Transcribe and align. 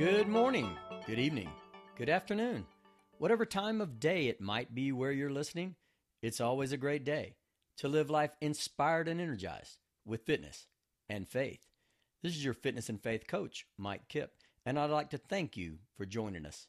Good 0.00 0.28
morning, 0.28 0.78
good 1.06 1.18
evening, 1.18 1.50
good 1.94 2.08
afternoon. 2.08 2.64
Whatever 3.18 3.44
time 3.44 3.82
of 3.82 4.00
day 4.00 4.28
it 4.28 4.40
might 4.40 4.74
be 4.74 4.92
where 4.92 5.12
you're 5.12 5.28
listening, 5.28 5.74
it's 6.22 6.40
always 6.40 6.72
a 6.72 6.78
great 6.78 7.04
day 7.04 7.34
to 7.76 7.86
live 7.86 8.08
life 8.08 8.34
inspired 8.40 9.08
and 9.08 9.20
energized 9.20 9.76
with 10.06 10.24
fitness 10.24 10.68
and 11.10 11.28
faith. 11.28 11.66
This 12.22 12.34
is 12.34 12.42
your 12.42 12.54
fitness 12.54 12.88
and 12.88 12.98
faith 12.98 13.26
coach, 13.26 13.66
Mike 13.76 14.08
Kipp, 14.08 14.32
and 14.64 14.78
I'd 14.78 14.88
like 14.88 15.10
to 15.10 15.18
thank 15.18 15.58
you 15.58 15.80
for 15.98 16.06
joining 16.06 16.46
us. 16.46 16.66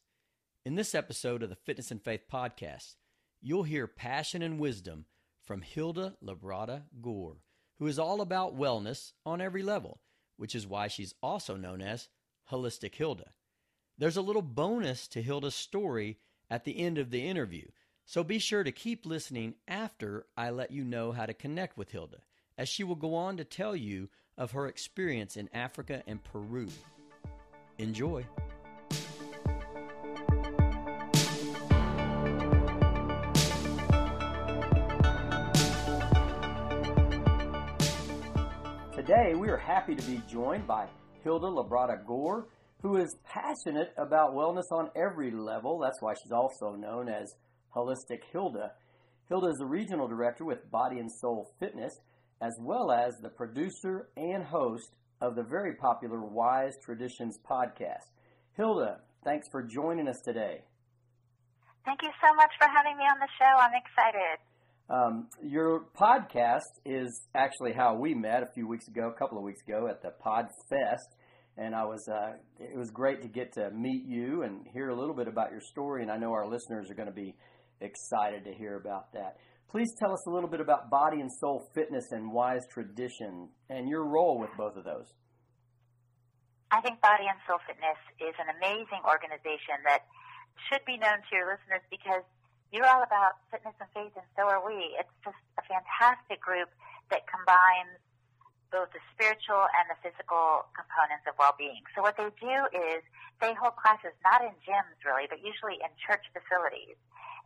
In 0.65 0.75
this 0.75 0.93
episode 0.93 1.41
of 1.41 1.47
the 1.47 1.55
Fitness 1.55 1.89
and 1.89 2.03
Faith 2.03 2.25
podcast, 2.29 2.95
you'll 3.41 3.63
hear 3.63 3.87
passion 3.87 4.41
and 4.41 4.59
wisdom 4.59 5.05
from 5.41 5.61
Hilda 5.61 6.17
Labrada 6.21 6.81
Gore, 7.01 7.37
who 7.79 7.87
is 7.87 7.97
all 7.97 8.19
about 8.19 8.59
wellness 8.59 9.13
on 9.25 9.39
every 9.39 9.63
level, 9.63 10.01
which 10.35 10.53
is 10.53 10.67
why 10.67 10.89
she's 10.89 11.15
also 11.23 11.55
known 11.55 11.81
as 11.81 12.09
Holistic 12.49 12.95
Hilda. 12.95 13.31
There's 13.97 14.17
a 14.17 14.21
little 14.21 14.41
bonus 14.41 15.07
to 15.09 15.21
Hilda's 15.21 15.53
story 15.53 16.17
at 16.49 16.63
the 16.63 16.79
end 16.79 16.97
of 16.97 17.11
the 17.11 17.27
interview, 17.27 17.67
so 18.05 18.23
be 18.23 18.39
sure 18.39 18.63
to 18.63 18.71
keep 18.71 19.05
listening 19.05 19.55
after 19.67 20.25
I 20.35 20.49
let 20.49 20.71
you 20.71 20.83
know 20.83 21.11
how 21.11 21.25
to 21.25 21.33
connect 21.33 21.77
with 21.77 21.91
Hilda, 21.91 22.21
as 22.57 22.67
she 22.67 22.83
will 22.83 22.95
go 22.95 23.15
on 23.15 23.37
to 23.37 23.43
tell 23.43 23.75
you 23.75 24.09
of 24.37 24.51
her 24.51 24.67
experience 24.67 25.37
in 25.37 25.49
Africa 25.53 26.03
and 26.07 26.23
Peru. 26.23 26.67
Enjoy. 27.77 28.25
Today, 38.95 39.35
we 39.35 39.49
are 39.49 39.57
happy 39.57 39.95
to 39.95 40.01
be 40.03 40.21
joined 40.29 40.67
by 40.67 40.87
Hilda 41.23 41.47
Labrada 41.47 42.05
Gore, 42.05 42.47
who 42.81 42.97
is 42.97 43.15
passionate 43.25 43.93
about 43.97 44.33
wellness 44.33 44.71
on 44.71 44.89
every 44.95 45.31
level. 45.31 45.79
That's 45.79 46.01
why 46.01 46.13
she's 46.13 46.31
also 46.31 46.75
known 46.75 47.09
as 47.09 47.35
Holistic 47.75 48.21
Hilda. 48.31 48.71
Hilda 49.29 49.47
is 49.47 49.57
the 49.57 49.65
regional 49.65 50.07
director 50.07 50.43
with 50.43 50.69
Body 50.71 50.99
and 50.99 51.11
Soul 51.11 51.51
Fitness, 51.59 51.93
as 52.41 52.57
well 52.59 52.91
as 52.91 53.15
the 53.21 53.29
producer 53.29 54.09
and 54.17 54.43
host 54.43 54.91
of 55.21 55.35
the 55.35 55.43
very 55.43 55.75
popular 55.75 56.19
Wise 56.19 56.73
Traditions 56.83 57.37
podcast. 57.49 58.09
Hilda, 58.57 59.01
thanks 59.23 59.47
for 59.51 59.61
joining 59.61 60.07
us 60.07 60.19
today. 60.25 60.63
Thank 61.85 62.01
you 62.01 62.09
so 62.21 62.33
much 62.35 62.51
for 62.59 62.67
having 62.67 62.97
me 62.97 63.03
on 63.05 63.19
the 63.19 63.29
show. 63.39 63.57
I'm 63.57 63.73
excited. 63.73 64.39
Um, 64.91 65.29
your 65.41 65.85
podcast 65.97 66.67
is 66.85 67.21
actually 67.33 67.71
how 67.71 67.95
we 67.95 68.13
met 68.13 68.43
a 68.43 68.47
few 68.53 68.67
weeks 68.67 68.89
ago, 68.89 69.07
a 69.15 69.17
couple 69.17 69.37
of 69.37 69.43
weeks 69.45 69.61
ago 69.65 69.87
at 69.87 70.01
the 70.01 70.09
Pod 70.21 70.47
Fest, 70.69 71.15
and 71.55 71.73
I 71.73 71.85
was 71.85 72.05
uh, 72.11 72.33
it 72.59 72.77
was 72.77 72.91
great 72.91 73.21
to 73.21 73.29
get 73.29 73.53
to 73.53 73.71
meet 73.71 74.03
you 74.05 74.43
and 74.43 74.67
hear 74.73 74.89
a 74.89 74.95
little 74.99 75.15
bit 75.15 75.29
about 75.29 75.51
your 75.51 75.61
story. 75.61 76.01
And 76.01 76.11
I 76.11 76.17
know 76.17 76.33
our 76.33 76.45
listeners 76.45 76.91
are 76.91 76.93
going 76.93 77.07
to 77.07 77.15
be 77.15 77.35
excited 77.79 78.43
to 78.43 78.53
hear 78.53 78.75
about 78.75 79.13
that. 79.13 79.37
Please 79.71 79.87
tell 79.97 80.11
us 80.11 80.27
a 80.27 80.29
little 80.29 80.49
bit 80.49 80.59
about 80.59 80.89
Body 80.89 81.21
and 81.21 81.31
Soul 81.39 81.63
Fitness 81.73 82.11
and 82.11 82.29
Wise 82.29 82.67
Tradition 82.69 83.47
and 83.69 83.87
your 83.87 84.03
role 84.03 84.39
with 84.39 84.51
both 84.57 84.75
of 84.75 84.83
those. 84.83 85.07
I 86.69 86.81
think 86.81 86.99
Body 86.99 87.31
and 87.31 87.39
Soul 87.47 87.59
Fitness 87.65 87.99
is 88.19 88.35
an 88.43 88.51
amazing 88.59 89.07
organization 89.07 89.79
that 89.87 90.03
should 90.67 90.83
be 90.83 90.97
known 90.99 91.23
to 91.23 91.31
your 91.31 91.47
listeners 91.47 91.83
because 91.89 92.27
you're 92.71 92.87
all 92.87 93.03
about 93.03 93.43
fitness 93.51 93.75
and 93.83 93.91
faith, 93.91 94.15
and 94.15 94.27
so 94.39 94.47
are 94.47 94.63
we. 94.63 94.95
It's 94.95 95.11
just 95.23 95.39
a 95.59 95.63
fantastic 95.67 96.39
group 96.39 96.71
that 97.11 97.27
combines 97.27 97.99
both 98.71 98.87
the 98.95 99.03
spiritual 99.11 99.67
and 99.75 99.91
the 99.91 99.99
physical 99.99 100.63
components 100.71 101.27
of 101.27 101.35
well-being. 101.35 101.83
So 101.91 101.99
what 101.99 102.15
they 102.15 102.31
do 102.39 102.55
is 102.71 103.03
they 103.43 103.51
hold 103.51 103.75
classes 103.75 104.15
not 104.23 104.39
in 104.39 104.55
gyms 104.63 104.95
really, 105.03 105.27
but 105.27 105.43
usually 105.43 105.83
in 105.83 105.91
church 105.99 106.23
facilities. 106.31 106.95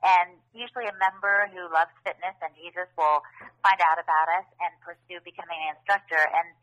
And 0.05 0.37
usually 0.53 0.85
a 0.85 0.93
member 1.01 1.49
who 1.49 1.65
loves 1.73 1.89
fitness 2.05 2.37
and 2.45 2.53
Jesus 2.53 2.85
will 2.93 3.25
find 3.65 3.81
out 3.81 3.97
about 3.97 4.29
us 4.37 4.45
and 4.61 4.69
pursue 4.85 5.17
becoming 5.25 5.57
an 5.65 5.81
instructor. 5.81 6.21
And 6.21 6.53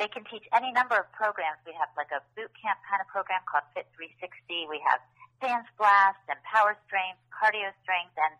they 0.00 0.08
can 0.08 0.24
teach 0.32 0.48
any 0.56 0.72
number 0.72 0.96
of 0.96 1.04
programs. 1.12 1.60
We 1.68 1.76
have 1.76 1.92
like 1.92 2.08
a 2.08 2.24
boot 2.32 2.48
camp 2.56 2.80
kind 2.88 3.04
of 3.04 3.08
program 3.12 3.44
called 3.44 3.68
Fit 3.76 3.84
360. 4.00 4.64
We 4.72 4.80
have 4.88 5.04
dance 5.40 5.68
blast 5.76 6.20
and 6.28 6.38
power 6.44 6.76
strength, 6.86 7.20
cardio 7.32 7.72
strength, 7.82 8.16
and 8.16 8.34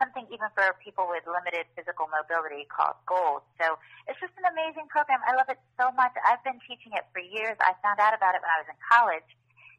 something 0.00 0.26
even 0.34 0.50
for 0.58 0.74
people 0.82 1.06
with 1.06 1.22
limited 1.30 1.68
physical 1.78 2.10
mobility 2.10 2.66
called 2.66 2.98
Gold. 3.06 3.46
So 3.62 3.78
it's 4.10 4.18
just 4.18 4.34
an 4.34 4.50
amazing 4.50 4.90
program. 4.90 5.22
I 5.22 5.38
love 5.38 5.46
it 5.46 5.62
so 5.78 5.94
much. 5.94 6.10
I've 6.26 6.42
been 6.42 6.58
teaching 6.66 6.90
it 6.98 7.06
for 7.14 7.22
years. 7.22 7.54
I 7.62 7.78
found 7.86 8.02
out 8.02 8.10
about 8.10 8.34
it 8.34 8.42
when 8.42 8.50
I 8.50 8.58
was 8.58 8.68
in 8.68 8.78
college, 8.82 9.30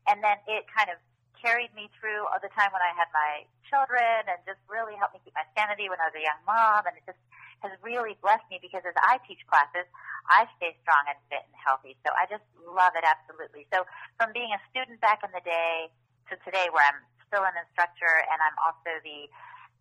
and 0.08 0.24
then 0.24 0.40
it 0.48 0.64
kind 0.72 0.88
of 0.88 0.98
carried 1.44 1.76
me 1.76 1.92
through 2.00 2.24
all 2.32 2.40
the 2.40 2.52
time 2.56 2.72
when 2.72 2.80
I 2.80 2.96
had 2.96 3.12
my 3.12 3.44
children 3.68 4.32
and 4.32 4.40
just 4.48 4.64
really 4.72 4.96
helped 4.96 5.12
me 5.12 5.20
keep 5.28 5.36
my 5.36 5.44
sanity 5.60 5.92
when 5.92 6.00
I 6.00 6.08
was 6.08 6.16
a 6.16 6.24
young 6.24 6.40
mom. 6.48 6.88
And 6.88 6.96
it 6.96 7.04
just 7.04 7.20
has 7.60 7.76
really 7.84 8.16
blessed 8.24 8.48
me 8.48 8.64
because 8.64 8.88
as 8.88 8.96
I 9.04 9.20
teach 9.28 9.44
classes, 9.52 9.84
I 10.32 10.48
stay 10.56 10.72
strong 10.88 11.04
and 11.12 11.20
fit 11.28 11.44
and 11.44 11.58
healthy. 11.60 12.00
So 12.08 12.16
I 12.16 12.32
just 12.32 12.48
love 12.64 12.96
it 12.96 13.04
absolutely. 13.04 13.68
So 13.76 13.84
from 14.16 14.32
being 14.32 14.56
a 14.56 14.60
student 14.72 15.04
back 15.04 15.20
in 15.20 15.36
the 15.36 15.44
day 15.44 15.92
to 16.32 16.40
today 16.46 16.70
where 16.72 16.86
I'm 16.86 17.02
still 17.28 17.44
an 17.44 17.56
instructor 17.58 18.12
and 18.30 18.38
I'm 18.40 18.58
also 18.62 18.92
the 19.02 19.28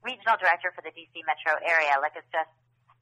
regional 0.02 0.34
director 0.40 0.74
for 0.74 0.82
the 0.82 0.90
DC 0.90 1.14
metro 1.26 1.58
area, 1.62 1.94
like 2.02 2.16
it's 2.18 2.28
just 2.32 2.50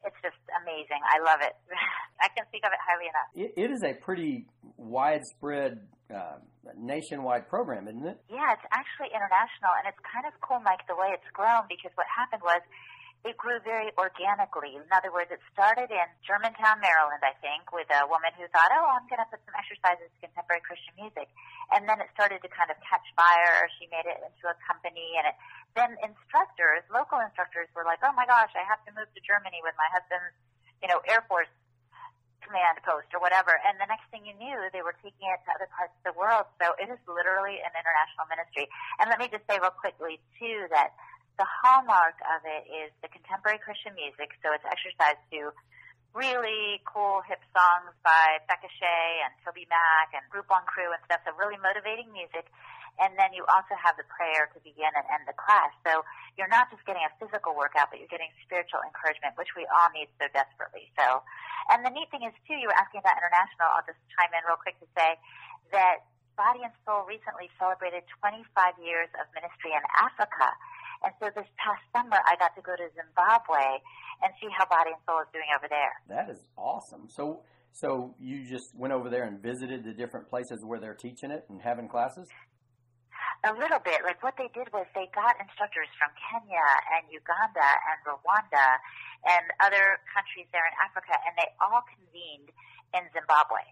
it's 0.04 0.16
just 0.24 0.40
amazing. 0.64 1.00
I 1.04 1.20
love 1.20 1.44
it. 1.44 1.52
I 2.24 2.32
can 2.32 2.48
speak 2.48 2.64
of 2.64 2.72
it 2.72 2.80
highly 2.80 3.08
enough. 3.08 3.28
It, 3.36 3.52
it 3.56 3.68
is 3.68 3.84
a 3.84 3.92
pretty 3.92 4.48
widespread, 4.80 5.84
uh, 6.08 6.40
nationwide 6.76 7.48
program, 7.48 7.88
isn't 7.88 8.06
it? 8.06 8.16
Yeah, 8.32 8.56
it's 8.56 8.64
actually 8.72 9.12
international, 9.12 9.76
and 9.76 9.84
it's 9.84 10.00
kind 10.00 10.24
of 10.24 10.32
cool, 10.40 10.60
Mike, 10.64 10.88
the 10.88 10.96
way 10.96 11.12
it's 11.12 11.28
grown. 11.36 11.68
Because 11.68 11.92
what 12.00 12.08
happened 12.08 12.40
was 12.40 12.64
it 13.20 13.36
grew 13.36 13.60
very 13.60 13.92
organically. 14.00 14.80
In 14.80 14.88
other 14.88 15.12
words, 15.12 15.28
it 15.28 15.44
started 15.52 15.92
in 15.92 16.08
Germantown, 16.24 16.80
Maryland, 16.80 17.20
I 17.20 17.36
think, 17.44 17.68
with 17.68 17.84
a 17.92 18.08
woman 18.08 18.32
who 18.32 18.48
thought, 18.48 18.72
oh, 18.72 18.88
I'm 18.88 19.04
going 19.12 19.20
to 19.20 19.28
put 19.28 19.44
some 19.44 19.52
exercises 19.52 20.08
to 20.08 20.18
contemporary 20.24 20.64
Christian 20.64 20.96
music. 20.96 21.28
And 21.68 21.84
then 21.84 22.00
it 22.00 22.08
started 22.16 22.40
to 22.40 22.48
kind 22.48 22.72
of 22.72 22.80
catch 22.80 23.04
fire. 23.12 23.68
She 23.76 23.92
made 23.92 24.08
it 24.08 24.24
into 24.24 24.44
a 24.48 24.56
company. 24.64 25.20
And 25.20 25.28
it, 25.28 25.36
then 25.76 26.00
instructors, 26.00 26.80
local 26.88 27.20
instructors 27.20 27.68
were 27.76 27.84
like, 27.84 28.00
oh 28.00 28.16
my 28.16 28.24
gosh, 28.24 28.56
I 28.56 28.64
have 28.64 28.80
to 28.88 28.90
move 28.96 29.12
to 29.12 29.20
Germany 29.20 29.60
with 29.60 29.76
my 29.76 29.88
husband's, 29.92 30.32
you 30.80 30.88
know, 30.88 31.04
Air 31.04 31.20
Force 31.28 31.52
command 32.40 32.80
post 32.88 33.12
or 33.12 33.20
whatever. 33.20 33.52
And 33.68 33.76
the 33.76 33.86
next 33.86 34.08
thing 34.08 34.24
you 34.24 34.32
knew, 34.40 34.58
they 34.72 34.80
were 34.80 34.96
taking 35.04 35.28
it 35.28 35.44
to 35.44 35.50
other 35.54 35.68
parts 35.76 35.92
of 36.00 36.02
the 36.08 36.16
world. 36.16 36.48
So 36.56 36.72
it 36.80 36.88
is 36.88 36.98
literally 37.04 37.60
an 37.60 37.72
international 37.76 38.26
ministry. 38.32 38.66
And 38.96 39.12
let 39.12 39.20
me 39.20 39.28
just 39.28 39.44
say 39.44 39.60
real 39.60 39.76
quickly, 39.76 40.18
too, 40.40 40.66
that 40.72 40.96
the 41.38 41.46
hallmark 41.46 42.18
of 42.36 42.42
it 42.44 42.66
is 42.68 42.90
the 43.02 43.08
contemporary 43.08 43.58
Christian 43.58 43.94
music. 43.94 44.34
So 44.42 44.52
it's 44.54 44.66
exercised 44.66 45.22
to 45.34 45.54
really 46.10 46.82
cool 46.82 47.22
hip 47.22 47.38
songs 47.54 47.94
by 48.02 48.42
Becca 48.50 48.66
Shea 48.66 49.22
and 49.22 49.30
Toby 49.46 49.66
Mac 49.70 50.10
and 50.10 50.26
Group 50.26 50.50
One 50.50 50.66
Crew 50.66 50.90
and 50.90 50.98
stuff. 51.06 51.22
So 51.22 51.30
really 51.38 51.58
motivating 51.62 52.10
music. 52.10 52.50
And 52.98 53.16
then 53.16 53.32
you 53.32 53.46
also 53.48 53.78
have 53.78 53.96
the 53.96 54.04
prayer 54.10 54.50
to 54.52 54.58
begin 54.60 54.90
and 54.92 55.06
end 55.08 55.24
the 55.24 55.36
class. 55.38 55.72
So 55.86 56.04
you're 56.34 56.50
not 56.50 56.68
just 56.68 56.82
getting 56.84 57.00
a 57.06 57.12
physical 57.16 57.54
workout, 57.54 57.88
but 57.88 58.02
you're 58.02 58.10
getting 58.10 58.28
spiritual 58.44 58.82
encouragement, 58.84 59.38
which 59.40 59.54
we 59.56 59.64
all 59.70 59.88
need 59.94 60.10
so 60.20 60.28
desperately. 60.34 60.90
So, 60.98 61.22
and 61.72 61.86
the 61.86 61.94
neat 61.94 62.10
thing 62.12 62.26
is 62.26 62.34
too, 62.44 62.58
you 62.58 62.68
were 62.68 62.76
asking 62.76 63.00
about 63.00 63.16
international. 63.16 63.72
I'll 63.72 63.86
just 63.86 64.02
chime 64.12 64.34
in 64.34 64.42
real 64.44 64.60
quick 64.60 64.76
to 64.82 64.88
say 64.92 65.16
that 65.72 66.04
Body 66.36 66.66
and 66.66 66.74
Soul 66.84 67.06
recently 67.06 67.48
celebrated 67.56 68.04
25 68.20 68.48
years 68.82 69.08
of 69.16 69.28
ministry 69.32 69.72
in 69.72 69.84
Africa. 69.96 70.52
And 71.02 71.12
so 71.18 71.32
this 71.34 71.48
past 71.56 71.80
summer, 71.96 72.20
I 72.28 72.36
got 72.36 72.52
to 72.56 72.62
go 72.62 72.76
to 72.76 72.86
Zimbabwe 72.92 73.80
and 74.20 74.32
see 74.36 74.48
how 74.52 74.68
Body 74.68 74.92
and 74.92 75.00
Soul 75.08 75.24
is 75.24 75.30
doing 75.32 75.48
over 75.56 75.64
there. 75.68 75.96
That 76.12 76.28
is 76.28 76.44
awesome. 76.56 77.08
So, 77.08 77.40
so 77.72 78.14
you 78.20 78.44
just 78.44 78.76
went 78.76 78.92
over 78.92 79.08
there 79.08 79.24
and 79.24 79.40
visited 79.40 79.84
the 79.84 79.96
different 79.96 80.28
places 80.28 80.60
where 80.64 80.78
they're 80.78 80.98
teaching 80.98 81.30
it 81.30 81.48
and 81.48 81.62
having 81.62 81.88
classes? 81.88 82.28
A 83.48 83.56
little 83.56 83.80
bit. 83.80 84.04
Like 84.04 84.20
what 84.20 84.36
they 84.36 84.52
did 84.52 84.68
was 84.76 84.84
they 84.92 85.08
got 85.16 85.40
instructors 85.40 85.88
from 85.96 86.12
Kenya 86.20 86.68
and 86.92 87.08
Uganda 87.08 87.64
and 87.88 87.96
Rwanda 88.04 88.76
and 89.24 89.44
other 89.64 90.04
countries 90.12 90.44
there 90.52 90.68
in 90.68 90.76
Africa, 90.84 91.16
and 91.24 91.32
they 91.40 91.48
all 91.56 91.80
convened 91.88 92.52
in 92.94 93.04
Zimbabwe. 93.14 93.62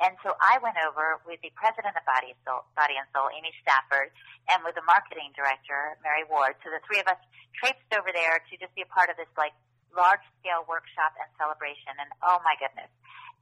And 0.00 0.16
so 0.24 0.32
I 0.40 0.56
went 0.64 0.80
over 0.80 1.20
with 1.28 1.38
the 1.44 1.52
president 1.52 1.92
of 1.94 2.04
Body 2.08 2.32
and 2.32 2.40
Soul, 2.48 2.64
Body 2.72 2.96
and 2.96 3.04
Soul 3.12 3.28
Amy 3.30 3.52
Stafford, 3.60 4.08
and 4.48 4.64
with 4.64 4.74
the 4.74 4.84
marketing 4.88 5.30
director, 5.36 6.00
Mary 6.00 6.24
Ward. 6.24 6.56
So 6.64 6.72
the 6.72 6.80
three 6.88 6.98
of 6.98 7.06
us 7.06 7.20
traipsed 7.52 7.92
over 7.92 8.08
there 8.10 8.40
to 8.40 8.52
just 8.56 8.72
be 8.72 8.82
a 8.82 8.90
part 8.90 9.12
of 9.12 9.20
this 9.20 9.30
like 9.36 9.52
large 9.92 10.24
scale 10.40 10.64
workshop 10.64 11.12
and 11.20 11.28
celebration. 11.36 11.92
And 12.00 12.08
oh 12.24 12.40
my 12.40 12.56
goodness, 12.56 12.88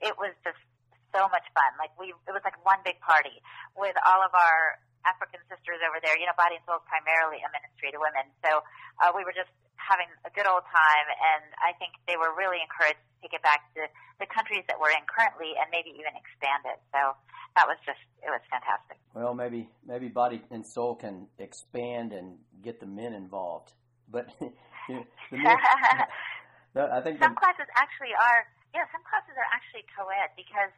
it 0.02 0.18
was 0.18 0.34
just 0.42 0.58
so 1.14 1.30
much 1.30 1.46
fun. 1.54 1.70
Like 1.78 1.94
we, 1.94 2.10
it 2.12 2.34
was 2.34 2.42
like 2.42 2.58
one 2.66 2.82
big 2.82 2.98
party 2.98 3.38
with 3.78 3.94
all 4.02 4.20
of 4.20 4.34
our 4.34 4.82
African 5.06 5.40
sisters 5.48 5.80
over 5.86 6.02
there. 6.02 6.18
You 6.18 6.26
know, 6.28 6.36
Body 6.36 6.58
and 6.58 6.64
Soul 6.66 6.82
is 6.82 6.86
primarily 6.90 7.40
a 7.40 7.48
ministry 7.54 7.94
to 7.94 7.98
women. 8.02 8.26
So 8.44 8.60
uh, 9.00 9.14
we 9.14 9.24
were 9.24 9.34
just 9.34 9.50
having 9.90 10.06
a 10.22 10.30
good 10.30 10.46
old 10.46 10.62
time, 10.70 11.06
and 11.10 11.42
I 11.58 11.74
think 11.82 11.98
they 12.06 12.14
were 12.14 12.30
really 12.30 12.62
encouraged 12.62 13.02
to 13.22 13.28
get 13.28 13.42
back 13.42 13.66
to 13.74 13.90
the 14.22 14.30
countries 14.30 14.62
that 14.70 14.78
we're 14.78 14.94
in 14.94 15.02
currently, 15.10 15.58
and 15.58 15.66
maybe 15.74 15.90
even 15.98 16.14
expand 16.14 16.62
it. 16.70 16.78
So 16.94 17.18
that 17.58 17.66
was 17.66 17.76
just 17.82 17.98
it 18.22 18.30
was 18.30 18.40
fantastic. 18.46 19.02
Well, 19.12 19.34
maybe 19.34 19.66
maybe 19.82 20.06
body 20.06 20.46
and 20.54 20.62
soul 20.62 20.94
can 20.94 21.26
expand 21.42 22.14
and 22.14 22.38
get 22.62 22.78
the 22.78 22.86
men 22.86 23.12
involved, 23.12 23.74
but 24.06 24.30
you 24.38 24.54
know, 24.94 25.04
the 25.34 25.38
men, 25.42 25.58
I 26.94 27.02
think 27.02 27.18
some 27.18 27.34
the, 27.34 27.42
classes 27.42 27.66
actually 27.74 28.14
are. 28.14 28.46
Yeah, 28.70 28.86
some 28.94 29.02
classes 29.02 29.34
are 29.34 29.50
actually 29.50 29.82
co-ed 29.98 30.30
because 30.38 30.70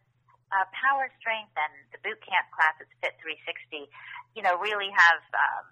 uh, 0.49 0.65
power 0.73 1.12
strength 1.20 1.53
and 1.61 1.73
the 1.93 2.00
boot 2.00 2.17
camp 2.25 2.49
classes 2.49 2.88
Fit 3.05 3.20
360, 3.20 3.85
you 4.32 4.41
know, 4.41 4.56
really 4.56 4.88
have 4.88 5.20
um, 5.37 5.65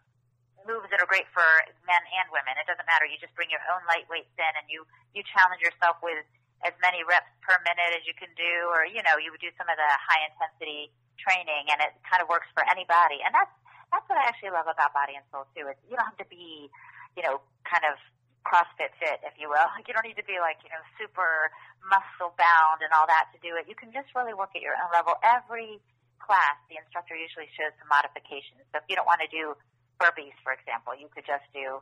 moves 0.69 0.89
that 0.93 1.01
are 1.01 1.09
great 1.09 1.29
for 1.33 1.45
men 1.87 2.03
and 2.21 2.27
women. 2.33 2.57
It 2.59 2.67
doesn't 2.69 2.87
matter. 2.87 3.07
You 3.07 3.17
just 3.21 3.35
bring 3.37 3.49
your 3.53 3.63
own 3.73 3.83
lightweights 3.89 4.33
in 4.37 4.53
and 4.59 4.67
you 4.69 4.85
you 5.17 5.23
challenge 5.27 5.61
yourself 5.61 5.99
with 6.01 6.23
as 6.61 6.77
many 6.85 7.01
reps 7.05 7.31
per 7.41 7.57
minute 7.65 7.97
as 7.97 8.05
you 8.05 8.13
can 8.17 8.29
do, 8.37 8.69
or 8.69 8.85
you 8.85 9.01
know, 9.01 9.17
you 9.17 9.33
would 9.33 9.41
do 9.41 9.53
some 9.57 9.69
of 9.69 9.77
the 9.81 9.91
high 9.97 10.23
intensity 10.29 10.93
training, 11.17 11.69
and 11.73 11.81
it 11.81 11.93
kind 12.05 12.21
of 12.21 12.29
works 12.29 12.49
for 12.53 12.65
anybody. 12.69 13.21
And 13.25 13.33
that's 13.33 13.53
that's 13.93 14.07
what 14.07 14.21
I 14.21 14.29
actually 14.29 14.55
love 14.55 14.69
about 14.71 14.93
Body 14.93 15.17
and 15.17 15.25
Soul 15.33 15.49
too. 15.57 15.67
Is 15.69 15.77
you 15.89 15.97
don't 15.97 16.07
have 16.07 16.21
to 16.21 16.29
be, 16.29 16.69
you 17.17 17.23
know, 17.25 17.41
kind 17.65 17.85
of 17.89 17.97
CrossFit 18.45 18.93
fit, 18.97 19.21
if 19.25 19.37
you 19.37 19.49
will. 19.49 19.69
You 19.89 19.93
don't 19.97 20.07
need 20.07 20.21
to 20.23 20.29
be 20.29 20.39
like, 20.39 20.63
you 20.63 20.71
know, 20.71 20.81
super 21.01 21.51
muscle 21.83 22.31
bound 22.39 22.85
and 22.85 22.95
all 22.95 23.11
that 23.11 23.33
to 23.35 23.39
do 23.43 23.59
it. 23.59 23.67
You 23.67 23.75
can 23.75 23.91
just 23.91 24.13
really 24.15 24.37
work 24.37 24.55
at 24.55 24.63
your 24.63 24.79
own 24.79 24.87
level. 24.95 25.19
Every 25.25 25.83
class, 26.23 26.55
the 26.71 26.79
instructor 26.79 27.19
usually 27.19 27.51
shows 27.59 27.75
some 27.83 27.91
modifications. 27.91 28.63
So 28.71 28.79
if 28.79 28.87
you 28.87 28.95
don't 28.95 29.09
want 29.09 29.19
to 29.25 29.31
do 29.33 29.59
burpees, 30.01 30.35
for 30.43 30.57
example, 30.57 30.97
you 30.97 31.07
could 31.15 31.29
just 31.29 31.45
do 31.53 31.79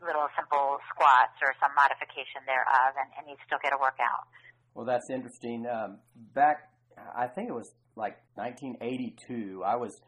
little 0.00 0.30
simple 0.32 0.80
squats 0.88 1.36
or 1.44 1.52
some 1.60 1.74
modification 1.76 2.40
thereof 2.46 2.96
and, 2.96 3.10
and 3.18 3.28
you 3.28 3.36
still 3.44 3.60
get 3.60 3.74
a 3.74 3.80
workout. 3.80 4.24
Well, 4.72 4.86
that's 4.86 5.10
interesting. 5.10 5.66
Um, 5.66 5.98
back, 6.32 6.70
I 6.96 7.26
think 7.26 7.50
it 7.50 7.56
was 7.58 7.74
like 7.96 8.16
1982, 8.40 9.62
I 9.66 9.76
was 9.76 10.00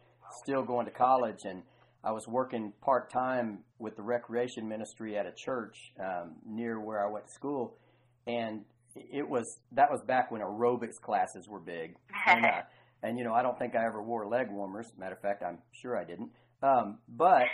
still 0.43 0.63
going 0.63 0.87
to 0.87 0.93
college 0.93 1.45
and 1.45 1.63
I 2.05 2.11
was 2.11 2.27
working 2.27 2.73
part 2.81 3.13
time 3.13 3.61
with 3.79 3.97
the 3.97 4.03
recreation 4.03 4.69
ministry 4.69 5.17
at 5.17 5.27
a 5.27 5.33
church 5.33 5.93
um, 6.01 6.33
near 6.45 6.81
where 6.81 7.07
I 7.07 7.11
went 7.11 7.27
to 7.27 7.33
school, 7.33 7.77
and 8.27 8.63
it 8.95 9.29
was 9.29 9.61
that 9.73 9.91
was 9.91 10.03
back 10.03 10.31
when 10.33 10.41
aerobics 10.41 11.01
classes 11.01 11.49
were 11.49 11.61
big. 11.61 11.95
And, 12.27 12.45
uh, 12.45 12.63
and 13.05 13.19
you 13.19 13.25
know, 13.25 13.35
I 13.35 13.43
don't 13.43 13.59
think 13.59 13.75
I 13.75 13.85
ever 13.85 14.01
wore 14.01 14.29
leg 14.29 14.47
warmers. 14.51 14.93
Matter 14.97 15.15
of 15.15 15.21
fact, 15.21 15.43
I'm 15.43 15.59
sure 15.73 15.97
I 15.97 16.05
didn't. 16.05 16.31
Um, 16.63 16.99
but 17.09 17.45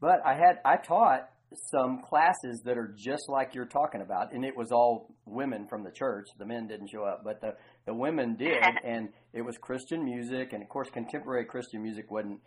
but 0.00 0.20
I 0.24 0.34
had 0.34 0.60
I 0.64 0.76
taught 0.76 1.28
some 1.70 2.02
classes 2.02 2.62
that 2.64 2.76
are 2.76 2.94
just 2.96 3.28
like 3.28 3.54
you're 3.54 3.66
talking 3.66 4.02
about, 4.02 4.32
and 4.32 4.44
it 4.44 4.56
was 4.56 4.72
all 4.72 5.14
women 5.24 5.66
from 5.68 5.84
the 5.84 5.90
church. 5.90 6.26
The 6.38 6.44
men 6.44 6.66
didn't 6.66 6.88
show 6.88 7.04
up, 7.04 7.22
but 7.24 7.40
the 7.40 7.54
the 7.86 7.94
women 7.94 8.36
did, 8.38 8.62
and 8.84 9.08
it 9.32 9.42
was 9.42 9.56
Christian 9.58 10.04
music, 10.04 10.52
and 10.52 10.62
of 10.62 10.68
course, 10.68 10.88
contemporary 10.92 11.44
Christian 11.46 11.82
music 11.82 12.10
wasn't 12.10 12.40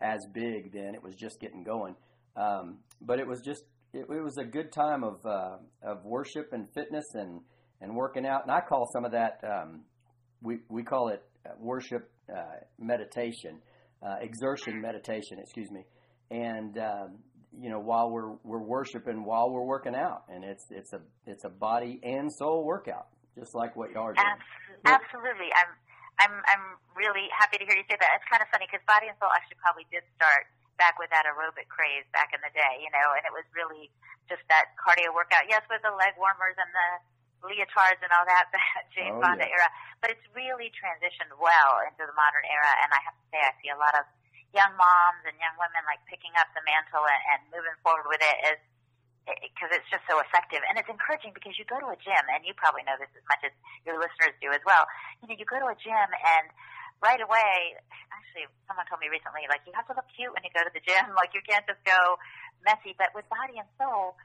as 0.00 0.20
big 0.32 0.72
then. 0.72 0.94
It 0.94 1.02
was 1.02 1.14
just 1.14 1.40
getting 1.40 1.62
going. 1.62 1.94
Um, 2.36 2.78
but 3.00 3.18
it 3.18 3.26
was 3.26 3.40
just 3.44 3.62
it, 3.92 4.06
it, 4.10 4.22
was 4.22 4.38
a 4.38 4.44
good 4.44 4.72
time 4.72 5.04
of 5.04 5.24
uh, 5.24 5.56
of 5.82 6.04
worship 6.04 6.52
and 6.52 6.66
fitness 6.74 7.04
and 7.14 7.40
and 7.80 7.94
working 7.94 8.26
out. 8.26 8.42
And 8.42 8.50
I 8.50 8.60
call 8.60 8.88
some 8.92 9.04
of 9.04 9.12
that 9.12 9.40
um, 9.44 9.82
we 10.42 10.58
we 10.68 10.82
call 10.82 11.08
it 11.08 11.22
uh, 11.46 11.50
worship 11.58 12.10
uh, 12.28 12.64
meditation, 12.78 13.60
uh, 14.04 14.16
exertion 14.20 14.80
meditation. 14.80 15.38
Excuse 15.38 15.70
me. 15.70 15.84
And 16.30 16.78
um, 16.78 17.18
you 17.58 17.70
know 17.70 17.78
while 17.78 18.10
we're 18.10 18.34
we're 18.42 18.62
worshiping 18.62 19.24
while 19.24 19.50
we're 19.50 19.66
working 19.66 19.94
out, 19.94 20.24
and 20.28 20.44
it's 20.44 20.66
it's 20.70 20.92
a 20.92 21.00
it's 21.26 21.44
a 21.44 21.50
body 21.50 22.00
and 22.02 22.30
soul 22.32 22.64
workout, 22.64 23.08
just 23.38 23.54
like 23.54 23.76
what 23.76 23.90
y'all 23.92 24.10
are 24.10 24.14
doing. 24.14 24.38
Absolutely, 24.84 25.48
I'm 25.54 25.70
I'm 26.20 26.34
I'm 26.46 26.64
really 26.94 27.26
happy 27.34 27.58
to 27.58 27.64
hear 27.64 27.76
you 27.76 27.86
say 27.88 27.96
that. 27.98 28.10
It's 28.18 28.28
kind 28.30 28.42
of 28.42 28.48
funny 28.50 28.66
because 28.70 28.82
Body 28.86 29.10
and 29.10 29.16
Soul 29.18 29.30
actually 29.34 29.58
probably 29.62 29.86
did 29.90 30.02
start 30.18 30.46
back 30.78 30.98
with 30.98 31.10
that 31.14 31.22
aerobic 31.26 31.70
craze 31.70 32.06
back 32.10 32.34
in 32.34 32.42
the 32.42 32.50
day, 32.50 32.82
you 32.82 32.90
know, 32.90 33.14
and 33.14 33.22
it 33.22 33.30
was 33.30 33.46
really 33.54 33.90
just 34.26 34.42
that 34.50 34.74
cardio 34.74 35.14
workout. 35.14 35.46
Yes, 35.46 35.62
with 35.70 35.82
the 35.86 35.94
leg 35.94 36.18
warmers 36.18 36.58
and 36.58 36.70
the 36.74 36.88
leotards 37.44 38.00
and 38.00 38.10
all 38.10 38.26
that, 38.26 38.48
that 38.54 38.88
Jane 38.90 39.16
oh, 39.16 39.22
Fonda 39.22 39.46
yeah. 39.46 39.54
era, 39.54 39.68
but 40.00 40.10
it's 40.10 40.24
really 40.32 40.72
transitioned 40.74 41.32
well 41.36 41.84
into 41.84 42.02
the 42.08 42.16
modern 42.16 42.44
era. 42.48 42.72
And 42.82 42.90
I 42.90 43.00
have 43.04 43.16
to 43.16 43.24
say, 43.30 43.40
I 43.40 43.52
see 43.60 43.70
a 43.70 43.78
lot 43.78 43.94
of 43.94 44.04
young 44.56 44.72
moms 44.78 45.22
and 45.26 45.34
young 45.38 45.54
women 45.58 45.82
like 45.84 46.00
picking 46.06 46.32
up 46.38 46.46
the 46.54 46.62
mantle 46.62 47.02
and, 47.04 47.22
and 47.34 47.40
moving 47.50 47.74
forward 47.82 48.06
with 48.06 48.22
it 48.22 48.38
as 48.54 48.58
eh, 49.26 49.50
because 49.50 49.74
it's 49.74 49.88
just 49.90 50.06
so 50.06 50.22
effective 50.22 50.62
and 50.70 50.78
it's 50.78 50.86
encouraging 50.86 51.34
because 51.34 51.58
you 51.58 51.66
go 51.66 51.82
to 51.82 51.90
a 51.90 51.98
gym 51.98 52.24
and 52.30 52.46
you 52.46 52.54
probably 52.54 52.86
know 52.86 52.94
this 53.02 53.10
as 53.18 53.26
much 53.26 53.42
as 53.42 53.50
your 53.82 53.98
listeners 53.98 54.30
do 54.38 54.54
as 54.54 54.62
well. 54.62 54.86
You 55.20 55.26
know, 55.26 55.34
you 55.34 55.42
go 55.44 55.58
to 55.58 55.68
a 55.68 55.78
gym 55.78 56.08
and 56.14 56.46
right 57.02 57.20
away, 57.20 57.76
actually, 58.14 58.46
someone 58.70 58.86
told 58.86 59.02
me 59.02 59.10
recently, 59.10 59.44
like 59.50 59.60
you 59.66 59.74
have 59.74 59.84
to 59.90 59.94
look 59.98 60.06
cute 60.14 60.30
when 60.30 60.40
you 60.46 60.52
go 60.54 60.62
to 60.62 60.72
the 60.72 60.80
gym. 60.80 61.12
Like 61.18 61.36
you 61.36 61.42
can't 61.42 61.66
just 61.68 61.82
go 61.84 62.18
messy. 62.64 62.96
But 62.96 63.12
with 63.14 63.28
body 63.28 63.60
and 63.60 63.68
soul, 63.76 64.16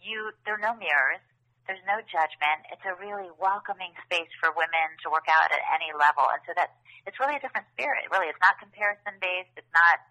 you 0.00 0.32
there 0.44 0.56
are 0.56 0.62
no 0.62 0.76
mirrors. 0.76 1.24
There's 1.70 1.86
no 1.86 2.02
judgment. 2.02 2.66
It's 2.74 2.82
a 2.82 2.98
really 2.98 3.30
welcoming 3.38 3.94
space 4.02 4.26
for 4.42 4.50
women 4.58 4.90
to 5.06 5.06
work 5.06 5.30
out 5.30 5.54
at 5.54 5.62
any 5.70 5.94
level, 5.94 6.26
and 6.26 6.42
so 6.42 6.50
that's 6.58 6.74
it's 7.06 7.14
really 7.22 7.38
a 7.38 7.42
different 7.46 7.70
spirit. 7.78 8.10
Really, 8.10 8.26
it's 8.26 8.42
not 8.42 8.58
comparison 8.58 9.14
based. 9.22 9.54
It's 9.54 9.70
not 9.70 10.02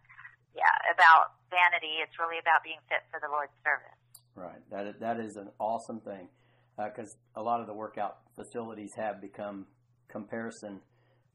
yeah 0.55 0.71
about 0.87 1.35
vanity. 1.51 1.99
It's 1.99 2.15
really 2.15 2.39
about 2.39 2.63
being 2.63 2.79
fit 2.87 3.03
for 3.11 3.19
the 3.19 3.27
Lord's 3.27 3.51
service. 3.67 3.99
Right. 4.39 4.63
That 4.71 4.87
is, 4.87 4.95
that 5.03 5.19
is 5.19 5.35
an 5.35 5.51
awesome 5.59 5.99
thing 5.99 6.31
because 6.79 7.11
uh, 7.35 7.41
a 7.41 7.43
lot 7.43 7.59
of 7.59 7.67
the 7.67 7.75
workout 7.75 8.23
facilities 8.39 8.95
have 8.95 9.19
become 9.19 9.67
comparison 10.07 10.79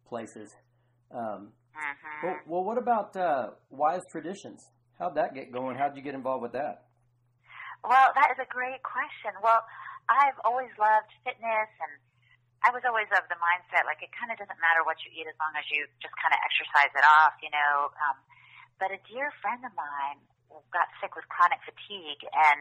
places. 0.09 0.57
Um, 1.13 1.53
uh-huh. 1.77 2.25
well, 2.25 2.37
well, 2.49 2.65
what 2.65 2.81
about 2.81 3.13
uh, 3.13 3.61
Wise 3.69 4.01
Traditions? 4.09 4.73
How'd 4.97 5.21
that 5.21 5.37
get 5.37 5.53
going? 5.53 5.77
How'd 5.77 6.01
you 6.01 6.03
get 6.03 6.17
involved 6.17 6.41
with 6.41 6.57
that? 6.57 6.89
Well, 7.85 8.17
that 8.17 8.33
is 8.33 8.41
a 8.41 8.49
great 8.49 8.81
question. 8.81 9.37
Well, 9.45 9.61
I've 10.09 10.37
always 10.45 10.73
loved 10.77 11.11
fitness, 11.25 11.71
and 11.81 11.93
I 12.65 12.73
was 12.73 12.85
always 12.85 13.09
of 13.13 13.25
the 13.29 13.39
mindset 13.41 13.85
like 13.89 14.01
it 14.01 14.13
kind 14.13 14.33
of 14.33 14.37
doesn't 14.41 14.61
matter 14.61 14.85
what 14.85 15.01
you 15.05 15.13
eat 15.13 15.29
as 15.29 15.37
long 15.41 15.53
as 15.57 15.65
you 15.69 15.85
just 16.01 16.15
kind 16.21 16.33
of 16.33 16.41
exercise 16.45 16.93
it 16.93 17.05
off, 17.05 17.37
you 17.45 17.53
know. 17.53 17.93
Um, 18.01 18.17
but 18.81 18.93
a 18.93 19.01
dear 19.09 19.33
friend 19.41 19.61
of 19.65 19.73
mine 19.77 20.21
got 20.71 20.91
sick 21.03 21.15
with 21.19 21.27
chronic 21.33 21.59
fatigue, 21.67 22.23
and 22.31 22.61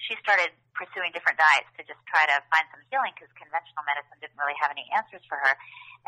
she 0.00 0.16
started 0.22 0.54
pursuing 0.72 1.12
different 1.14 1.38
diets 1.38 1.68
to 1.76 1.82
just 1.84 2.00
try 2.08 2.24
to 2.26 2.36
find 2.50 2.66
some 2.72 2.82
healing 2.88 3.12
because 3.14 3.30
conventional 3.36 3.84
medicine 3.86 4.16
didn't 4.18 4.38
really 4.40 4.56
have 4.58 4.72
any 4.72 4.86
answers 4.90 5.22
for 5.28 5.38
her. 5.38 5.54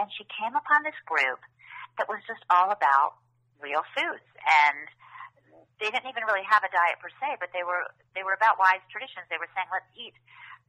And 0.01 0.11
she 0.13 0.25
came 0.29 0.57
upon 0.57 0.83
this 0.83 0.97
group 1.07 1.41
that 2.01 2.09
was 2.09 2.21
just 2.27 2.43
all 2.51 2.73
about 2.73 3.21
real 3.61 3.85
foods, 3.97 4.27
and 4.45 4.87
they 5.81 5.93
didn't 5.93 6.09
even 6.09 6.25
really 6.25 6.45
have 6.45 6.65
a 6.65 6.71
diet 6.73 7.01
per 7.01 7.13
se, 7.21 7.37
but 7.41 7.53
they 7.53 7.65
were 7.65 7.85
they 8.17 8.25
were 8.25 8.37
about 8.37 8.57
wise 8.57 8.85
traditions. 8.89 9.29
They 9.29 9.41
were 9.41 9.49
saying, 9.53 9.69
let's 9.69 9.89
eat 9.97 10.17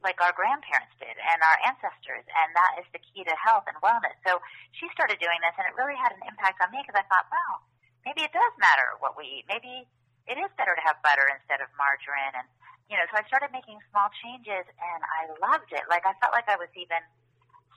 like 0.06 0.22
our 0.22 0.34
grandparents 0.34 0.94
did 1.02 1.18
and 1.18 1.40
our 1.42 1.58
ancestors, 1.66 2.26
and 2.26 2.50
that 2.54 2.78
is 2.82 2.88
the 2.94 3.02
key 3.02 3.26
to 3.26 3.36
health 3.38 3.66
and 3.66 3.78
wellness. 3.82 4.14
So 4.22 4.38
she 4.78 4.86
started 4.94 5.18
doing 5.18 5.42
this, 5.42 5.58
and 5.58 5.66
it 5.66 5.74
really 5.74 5.98
had 5.98 6.14
an 6.14 6.22
impact 6.30 6.62
on 6.62 6.70
me 6.70 6.82
because 6.86 6.98
I 6.98 7.06
thought, 7.10 7.26
wow, 7.34 7.66
maybe 8.06 8.24
it 8.24 8.32
does 8.32 8.54
matter 8.62 8.96
what 9.02 9.18
we 9.18 9.42
eat. 9.42 9.46
Maybe 9.50 9.90
it 10.28 10.36
is 10.36 10.52
better 10.60 10.76
to 10.76 10.84
have 10.84 11.00
butter 11.02 11.28
instead 11.32 11.64
of 11.64 11.72
margarine. 11.80 12.36
And, 12.36 12.48
you 12.92 12.96
know, 13.00 13.08
so 13.12 13.20
I 13.20 13.24
started 13.28 13.52
making 13.56 13.80
small 13.92 14.12
changes 14.24 14.64
and 14.64 15.02
I 15.04 15.32
loved 15.40 15.72
it. 15.72 15.88
Like 15.88 16.04
I 16.04 16.16
felt 16.20 16.36
like 16.36 16.48
I 16.52 16.60
was 16.60 16.72
even 16.76 17.00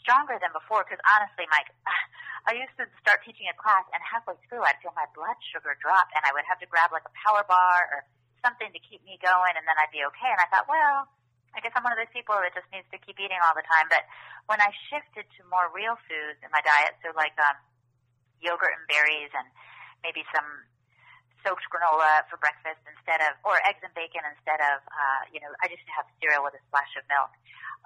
stronger 0.03 0.39
than 0.43 0.51
before 0.51 0.83
because 0.83 1.03
honestly, 1.07 1.47
Mike, 1.51 1.71
I 2.51 2.59
used 2.59 2.75
to 2.83 2.91
start 2.99 3.23
teaching 3.23 3.47
a 3.47 3.57
class 3.59 3.87
and 3.95 4.03
halfway 4.03 4.35
through 4.51 4.67
I'd 4.67 4.79
feel 4.83 4.95
my 4.99 5.07
blood 5.15 5.39
sugar 5.55 5.79
drop 5.79 6.11
and 6.15 6.23
I 6.27 6.35
would 6.35 6.47
have 6.51 6.59
to 6.59 6.69
grab 6.71 6.91
like 6.91 7.07
a 7.07 7.15
power 7.15 7.47
bar 7.47 7.79
or 7.95 8.01
something 8.43 8.71
to 8.73 8.81
keep 8.83 9.05
me 9.07 9.21
going 9.23 9.55
and 9.55 9.63
then 9.63 9.77
I'd 9.79 9.95
be 9.95 10.03
okay. 10.15 10.31
And 10.31 10.41
I 10.43 10.49
thought, 10.51 10.67
well, 10.67 11.07
I 11.55 11.59
guess 11.61 11.75
I'm 11.75 11.83
one 11.83 11.93
of 11.93 12.01
those 12.01 12.13
people 12.15 12.39
that 12.39 12.55
just 12.55 12.69
needs 12.71 12.87
to 12.95 12.99
keep 13.03 13.19
eating 13.19 13.39
all 13.43 13.55
the 13.59 13.67
time. 13.67 13.91
But 13.91 14.07
when 14.47 14.63
I 14.63 14.71
shifted 14.91 15.27
to 15.27 15.41
more 15.51 15.67
real 15.75 15.99
foods 16.07 16.39
in 16.43 16.51
my 16.55 16.63
diet, 16.63 16.95
so 17.03 17.11
like 17.19 17.35
um, 17.43 17.59
yogurt 18.39 18.75
and 18.79 18.87
berries 18.87 19.31
and 19.35 19.47
maybe 20.07 20.23
some 20.31 20.47
soaked 21.43 21.65
granola 21.73 22.25
for 22.29 22.37
breakfast 22.37 22.81
instead 22.85 23.21
of, 23.25 23.37
or 23.45 23.61
eggs 23.65 23.81
and 23.81 23.93
bacon 23.97 24.21
instead 24.29 24.61
of, 24.61 24.85
uh, 24.93 25.23
you 25.33 25.41
know, 25.41 25.49
I 25.65 25.73
just 25.73 25.85
have 25.89 26.05
cereal 26.21 26.45
with 26.45 26.53
a 26.57 26.63
splash 26.69 26.93
of 27.01 27.05
milk. 27.09 27.33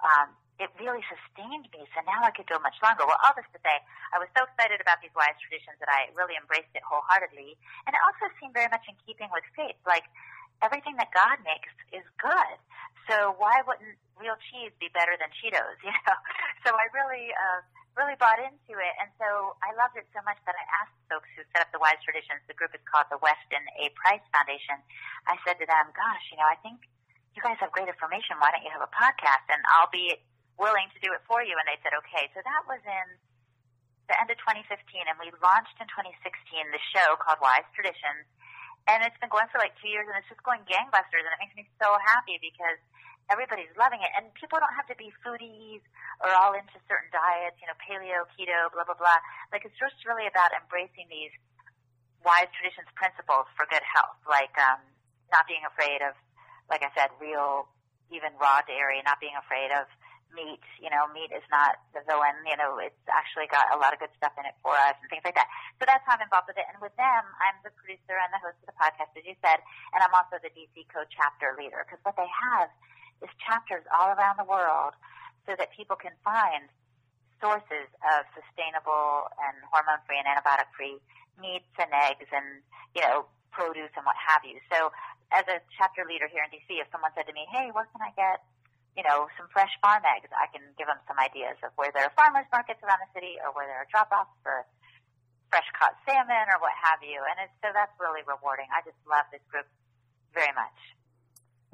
Um, 0.03 0.35
it 0.55 0.71
really 0.79 1.03
sustained 1.11 1.67
me, 1.75 1.83
so 1.91 1.99
now 2.07 2.23
I 2.23 2.31
could 2.31 2.47
go 2.47 2.55
much 2.63 2.79
longer. 2.79 3.03
Well, 3.03 3.19
all 3.19 3.35
this 3.35 3.47
to 3.51 3.59
say, 3.59 3.75
I 4.15 4.19
was 4.19 4.31
so 4.35 4.47
excited 4.47 4.79
about 4.79 5.03
these 5.03 5.11
wise 5.11 5.35
traditions 5.43 5.75
that 5.83 5.91
I 5.91 6.07
really 6.15 6.39
embraced 6.39 6.71
it 6.71 6.83
wholeheartedly, 6.87 7.59
and 7.83 7.91
it 7.91 8.01
also 8.07 8.31
seemed 8.39 8.55
very 8.55 8.71
much 8.71 8.87
in 8.87 8.95
keeping 9.03 9.27
with 9.35 9.43
faith. 9.51 9.75
Like 9.83 10.07
everything 10.61 10.95
that 10.97 11.11
God 11.11 11.41
makes 11.43 11.71
is 11.91 12.05
good, 12.21 12.55
so 13.09 13.35
why 13.37 13.61
wouldn't 13.65 13.97
real 14.17 14.37
cheese 14.51 14.71
be 14.79 14.89
better 14.93 15.15
than 15.19 15.29
Cheetos? 15.41 15.79
You 15.85 15.93
know, 15.93 16.17
so 16.65 16.73
I 16.73 16.89
really 16.95 17.29
uh, 17.29 17.61
really 17.95 18.19
bought 18.19 18.39
into 18.39 18.75
it. 18.75 18.93
And 18.99 19.09
so 19.15 19.55
I 19.63 19.71
loved 19.79 19.95
it 19.95 20.05
so 20.11 20.19
much 20.27 20.37
that 20.43 20.55
I 20.55 20.65
asked 20.83 20.95
folks 21.07 21.31
who 21.33 21.47
set 21.55 21.63
up 21.63 21.71
the 21.71 21.79
Wise 21.79 21.99
Traditions, 22.03 22.43
the 22.49 22.55
group 22.55 22.75
is 22.75 22.83
called 22.83 23.07
the 23.07 23.19
Weston 23.23 23.63
A. 23.79 23.89
Price 23.95 24.23
Foundation. 24.35 24.77
I 25.25 25.39
said 25.47 25.57
to 25.63 25.65
them, 25.67 25.91
gosh, 25.95 26.25
you 26.29 26.37
know, 26.37 26.47
I 26.47 26.59
think 26.59 26.83
you 27.33 27.41
guys 27.43 27.59
have 27.63 27.71
great 27.71 27.87
information. 27.87 28.39
Why 28.39 28.51
don't 28.51 28.63
you 28.63 28.71
have 28.71 28.83
a 28.83 28.91
podcast? 28.91 29.47
And 29.47 29.63
I'll 29.79 29.91
be 29.91 30.19
willing 30.59 30.91
to 30.91 30.99
do 31.03 31.11
it 31.15 31.23
for 31.27 31.43
you. 31.43 31.55
And 31.55 31.65
they 31.67 31.79
said, 31.83 31.95
okay. 32.03 32.31
So 32.35 32.43
that 32.43 32.63
was 32.67 32.83
in 32.83 33.07
the 34.11 34.15
end 34.21 34.29
of 34.29 34.37
2015, 34.37 34.69
and 35.09 35.17
we 35.17 35.33
launched 35.41 35.75
in 35.81 35.87
2016 35.89 36.21
the 36.69 36.83
show 36.93 37.17
called 37.17 37.41
Wise 37.41 37.65
Traditions. 37.73 38.27
And 38.85 39.01
it's 39.01 39.17
been 39.17 39.33
going 39.33 39.49
for 39.49 39.57
like 39.57 39.73
two 39.81 39.89
years, 39.89 40.05
and 40.05 40.13
it's 40.13 40.29
just 40.29 40.45
going 40.45 40.61
gangbusters, 40.69 41.25
and 41.25 41.33
it 41.33 41.41
makes 41.41 41.57
me 41.57 41.65
so 41.81 41.97
happy 42.05 42.37
because 42.37 42.77
everybody's 43.33 43.73
loving 43.73 44.01
it. 44.05 44.13
And 44.13 44.29
people 44.37 44.61
don't 44.61 44.73
have 44.77 44.85
to 44.93 44.97
be 44.97 45.09
foodies 45.25 45.81
or 46.21 46.29
all 46.29 46.53
into 46.53 46.77
certain 46.85 47.09
diets, 47.09 47.57
you 47.57 47.65
know, 47.65 47.77
paleo, 47.81 48.29
keto, 48.37 48.69
blah, 48.69 48.85
blah, 48.85 48.97
blah. 48.97 49.17
Like, 49.49 49.65
it's 49.65 49.77
just 49.81 49.97
really 50.05 50.29
about 50.29 50.53
embracing 50.53 51.09
these 51.09 51.33
wise 52.21 52.49
traditions 52.53 52.89
principles 52.93 53.49
for 53.57 53.65
good 53.69 53.85
health, 53.85 54.17
like 54.29 54.53
um, 54.57 54.81
not 55.33 55.49
being 55.49 55.65
afraid 55.65 56.05
of, 56.05 56.13
like 56.69 56.85
I 56.85 56.93
said, 56.93 57.09
real, 57.17 57.69
even 58.13 58.33
raw 58.37 58.61
dairy, 58.65 59.01
not 59.05 59.17
being 59.17 59.37
afraid 59.37 59.73
of 59.73 59.89
meat. 60.35 60.61
You 60.77 60.91
know, 60.91 61.07
meat 61.15 61.31
is 61.31 61.43
not 61.49 61.79
the 61.95 62.03
villain. 62.05 62.35
You 62.45 62.59
know, 62.59 62.77
it's 62.77 62.99
actually 63.07 63.47
got 63.47 63.71
a 63.71 63.79
lot 63.79 63.95
of 63.95 64.03
good 64.03 64.11
stuff 64.19 64.35
in 64.35 64.45
it 64.45 64.53
for 64.59 64.75
us 64.75 64.93
and 64.99 65.07
things 65.07 65.23
like 65.23 65.39
that. 65.39 65.47
So 65.79 65.87
that's 65.87 66.03
how 66.03 66.19
I'm 66.19 66.23
involved 66.23 66.51
with 66.51 66.59
it. 66.59 66.67
And 66.69 66.77
with 66.83 66.93
them, 66.99 67.23
I'm 67.39 67.57
the 67.63 67.71
producer 67.73 68.13
and 68.19 68.29
the 68.35 68.41
host 68.43 68.59
of 68.61 68.67
the 68.69 68.77
podcast, 68.77 69.15
as 69.15 69.23
you 69.23 69.33
said, 69.39 69.63
and 69.95 70.03
I'm 70.03 70.13
also 70.13 70.37
the 70.43 70.51
DC 70.51 70.85
co-chapter 70.91 71.55
leader 71.55 71.87
because 71.87 72.03
what 72.03 72.19
they 72.19 72.27
have 72.27 72.69
is 73.23 73.31
chapters 73.39 73.87
all 73.89 74.11
around 74.11 74.35
the 74.35 74.45
world 74.45 74.93
so 75.47 75.55
that 75.55 75.71
people 75.71 75.95
can 75.95 76.11
find 76.21 76.67
sources 77.39 77.87
of 78.03 78.27
sustainable 78.35 79.31
and 79.39 79.55
hormone-free 79.71 80.19
and 80.19 80.27
antibiotic-free 80.27 80.99
meats 81.39 81.71
and 81.79 81.91
eggs 81.91 82.27
and, 82.31 82.63
you 82.95 83.03
know, 83.03 83.27
produce 83.51 83.91
and 83.95 84.03
what 84.03 84.15
have 84.19 84.43
you. 84.43 84.59
So 84.71 84.91
as 85.31 85.47
a 85.47 85.63
chapter 85.75 86.03
leader 86.07 86.27
here 86.27 86.43
in 86.43 86.51
DC, 86.51 86.67
if 86.79 86.87
someone 86.91 87.11
said 87.15 87.27
to 87.27 87.35
me, 87.35 87.47
hey, 87.51 87.71
where 87.71 87.87
can 87.91 88.03
I 88.03 88.11
get 88.15 88.43
you 88.95 89.03
know, 89.03 89.27
some 89.35 89.51
fresh 89.51 89.71
farm 89.83 90.01
eggs. 90.07 90.31
I 90.31 90.47
can 90.55 90.63
give 90.79 90.87
them 90.87 90.99
some 91.07 91.19
ideas 91.19 91.59
of 91.61 91.75
where 91.75 91.91
there 91.91 92.07
are 92.07 92.15
farmers 92.15 92.47
markets 92.51 92.79
around 92.79 93.03
the 93.03 93.11
city 93.11 93.35
or 93.43 93.51
where 93.51 93.67
there 93.67 93.83
are 93.83 93.89
drop-offs 93.91 94.31
for 94.39 94.63
fresh 95.51 95.67
caught 95.75 95.95
salmon 96.07 96.47
or 96.55 96.57
what 96.63 96.71
have 96.79 97.03
you. 97.03 97.19
And 97.19 97.47
it's, 97.47 97.55
so 97.59 97.75
that's 97.75 97.91
really 97.99 98.23
rewarding. 98.23 98.67
I 98.71 98.79
just 98.87 98.99
love 99.03 99.27
this 99.35 99.43
group 99.51 99.67
very 100.31 100.51
much. 100.55 100.79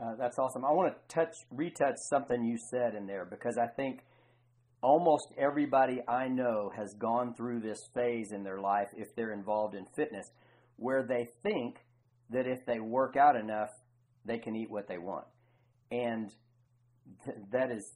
Uh, 0.02 0.18
that's 0.18 0.42
awesome. 0.42 0.66
I 0.66 0.74
want 0.74 0.90
to 0.90 0.98
touch, 1.14 1.34
retouch 1.54 1.98
something 2.10 2.44
you 2.44 2.58
said 2.74 2.96
in 2.98 3.06
there 3.06 3.26
because 3.26 3.58
I 3.62 3.70
think 3.70 4.02
almost 4.82 5.28
everybody 5.38 6.02
I 6.08 6.28
know 6.28 6.72
has 6.76 6.94
gone 6.98 7.36
through 7.36 7.62
this 7.62 7.78
phase 7.94 8.32
in 8.32 8.44
their 8.44 8.60
life 8.60 8.90
if 8.98 9.16
they're 9.16 9.34
involved 9.34 9.76
in 9.76 9.86
fitness 9.96 10.26
where 10.78 11.04
they 11.04 11.30
think 11.44 11.78
that 12.32 12.48
if 12.48 12.66
they 12.66 12.80
work 12.80 13.16
out 13.16 13.36
enough, 13.36 13.70
they 14.26 14.40
can 14.40 14.56
eat 14.56 14.72
what 14.72 14.88
they 14.88 14.98
want. 14.98 15.26
And 15.92 16.32
that 17.52 17.72
is 17.72 17.94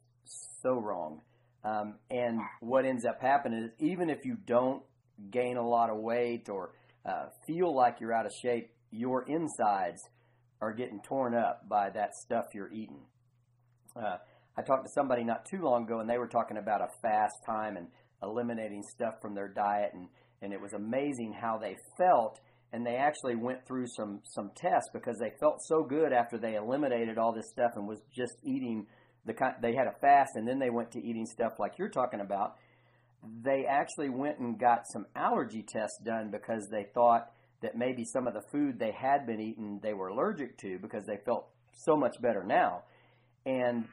so 0.62 0.80
wrong. 0.80 1.20
Um, 1.64 1.94
and 2.10 2.40
what 2.60 2.84
ends 2.84 3.04
up 3.04 3.20
happening 3.20 3.64
is 3.64 3.70
even 3.80 4.08
if 4.08 4.24
you 4.24 4.36
don't 4.46 4.82
gain 5.30 5.56
a 5.56 5.66
lot 5.66 5.90
of 5.90 5.96
weight 5.98 6.48
or 6.48 6.70
uh, 7.04 7.26
feel 7.46 7.74
like 7.74 8.00
you're 8.00 8.12
out 8.12 8.26
of 8.26 8.32
shape, 8.42 8.70
your 8.90 9.24
insides 9.28 10.00
are 10.60 10.72
getting 10.72 11.00
torn 11.00 11.34
up 11.34 11.68
by 11.68 11.90
that 11.90 12.14
stuff 12.14 12.46
you're 12.54 12.72
eating. 12.72 13.02
Uh, 13.96 14.16
I 14.56 14.62
talked 14.62 14.84
to 14.84 14.92
somebody 14.94 15.24
not 15.24 15.44
too 15.44 15.62
long 15.62 15.84
ago, 15.84 16.00
and 16.00 16.08
they 16.08 16.18
were 16.18 16.28
talking 16.28 16.56
about 16.56 16.80
a 16.80 16.88
fast 17.02 17.34
time 17.44 17.76
and 17.76 17.88
eliminating 18.22 18.82
stuff 18.82 19.14
from 19.20 19.34
their 19.34 19.48
diet, 19.48 19.90
and, 19.92 20.08
and 20.40 20.52
it 20.52 20.60
was 20.60 20.72
amazing 20.72 21.34
how 21.40 21.58
they 21.58 21.76
felt. 21.98 22.40
And 22.72 22.84
they 22.84 22.96
actually 22.96 23.36
went 23.36 23.66
through 23.66 23.86
some 23.86 24.20
some 24.24 24.50
tests 24.56 24.90
because 24.92 25.18
they 25.18 25.32
felt 25.40 25.62
so 25.62 25.82
good 25.82 26.12
after 26.12 26.36
they 26.36 26.56
eliminated 26.56 27.16
all 27.16 27.32
this 27.32 27.48
stuff 27.50 27.72
and 27.76 27.86
was 27.86 28.00
just 28.14 28.36
eating 28.42 28.86
the 29.24 29.34
kind 29.34 29.54
they 29.62 29.74
had 29.74 29.86
a 29.86 29.98
fast 30.00 30.32
and 30.34 30.46
then 30.46 30.58
they 30.58 30.70
went 30.70 30.90
to 30.92 30.98
eating 30.98 31.26
stuff 31.26 31.54
like 31.58 31.78
you're 31.78 31.88
talking 31.88 32.20
about. 32.20 32.56
They 33.42 33.64
actually 33.68 34.10
went 34.10 34.38
and 34.38 34.58
got 34.58 34.82
some 34.92 35.06
allergy 35.16 35.64
tests 35.66 35.98
done 36.04 36.30
because 36.30 36.68
they 36.70 36.86
thought 36.94 37.30
that 37.62 37.76
maybe 37.76 38.04
some 38.04 38.26
of 38.26 38.34
the 38.34 38.42
food 38.52 38.78
they 38.78 38.92
had 38.92 39.26
been 39.26 39.40
eating 39.40 39.80
they 39.82 39.94
were 39.94 40.08
allergic 40.08 40.58
to 40.58 40.78
because 40.78 41.04
they 41.06 41.18
felt 41.24 41.48
so 41.72 41.96
much 41.96 42.20
better 42.20 42.44
now. 42.44 42.82
And 43.44 43.86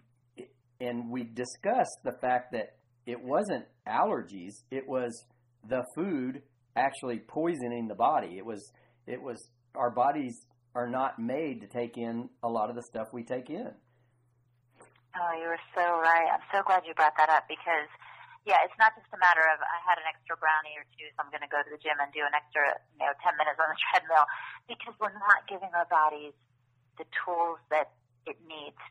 and 0.80 1.10
we 1.10 1.24
discussed 1.24 2.00
the 2.04 2.14
fact 2.22 2.52
that 2.52 2.76
it 3.06 3.22
wasn't 3.22 3.66
allergies, 3.88 4.64
it 4.72 4.88
was 4.88 5.26
the 5.68 5.84
food 5.96 6.42
actually 6.76 7.20
poisoning 7.20 7.88
the 7.88 7.96
body. 7.96 8.38
It 8.38 8.46
was 8.46 8.72
it 9.08 9.22
was 9.22 9.50
our 9.76 9.90
bodies 9.90 10.46
are 10.76 10.90
not 10.90 11.20
made 11.20 11.62
to 11.62 11.68
take 11.68 11.98
in 11.98 12.30
a 12.42 12.50
lot 12.50 12.70
of 12.70 12.76
the 12.76 12.82
stuff 12.82 13.14
we 13.14 13.24
take 13.24 13.50
in. 13.50 13.72
Oh, 15.14 15.34
you 15.38 15.46
were 15.46 15.62
so 15.78 15.86
right. 16.02 16.26
I'm 16.34 16.42
so 16.50 16.66
glad 16.66 16.90
you 16.90 16.98
brought 16.98 17.14
that 17.22 17.30
up 17.30 17.46
because, 17.46 17.86
yeah, 18.50 18.66
it's 18.66 18.74
not 18.82 18.98
just 18.98 19.06
a 19.14 19.20
matter 19.22 19.46
of 19.46 19.62
I 19.62 19.78
had 19.86 20.02
an 20.02 20.10
extra 20.10 20.34
brownie 20.34 20.74
or 20.74 20.86
two, 20.98 21.06
so 21.14 21.22
I'm 21.22 21.30
going 21.30 21.46
to 21.46 21.52
go 21.54 21.62
to 21.62 21.70
the 21.70 21.78
gym 21.78 22.02
and 22.02 22.10
do 22.10 22.26
an 22.26 22.34
extra, 22.34 22.82
you 22.98 23.06
know, 23.06 23.14
10 23.22 23.38
minutes 23.38 23.62
on 23.62 23.70
the 23.70 23.78
treadmill 23.94 24.26
because 24.66 24.98
we're 24.98 25.14
not 25.14 25.46
giving 25.46 25.70
our 25.78 25.86
bodies 25.86 26.34
the 26.98 27.06
tools 27.14 27.62
that 27.70 27.94
it 28.26 28.42
needs 28.50 28.82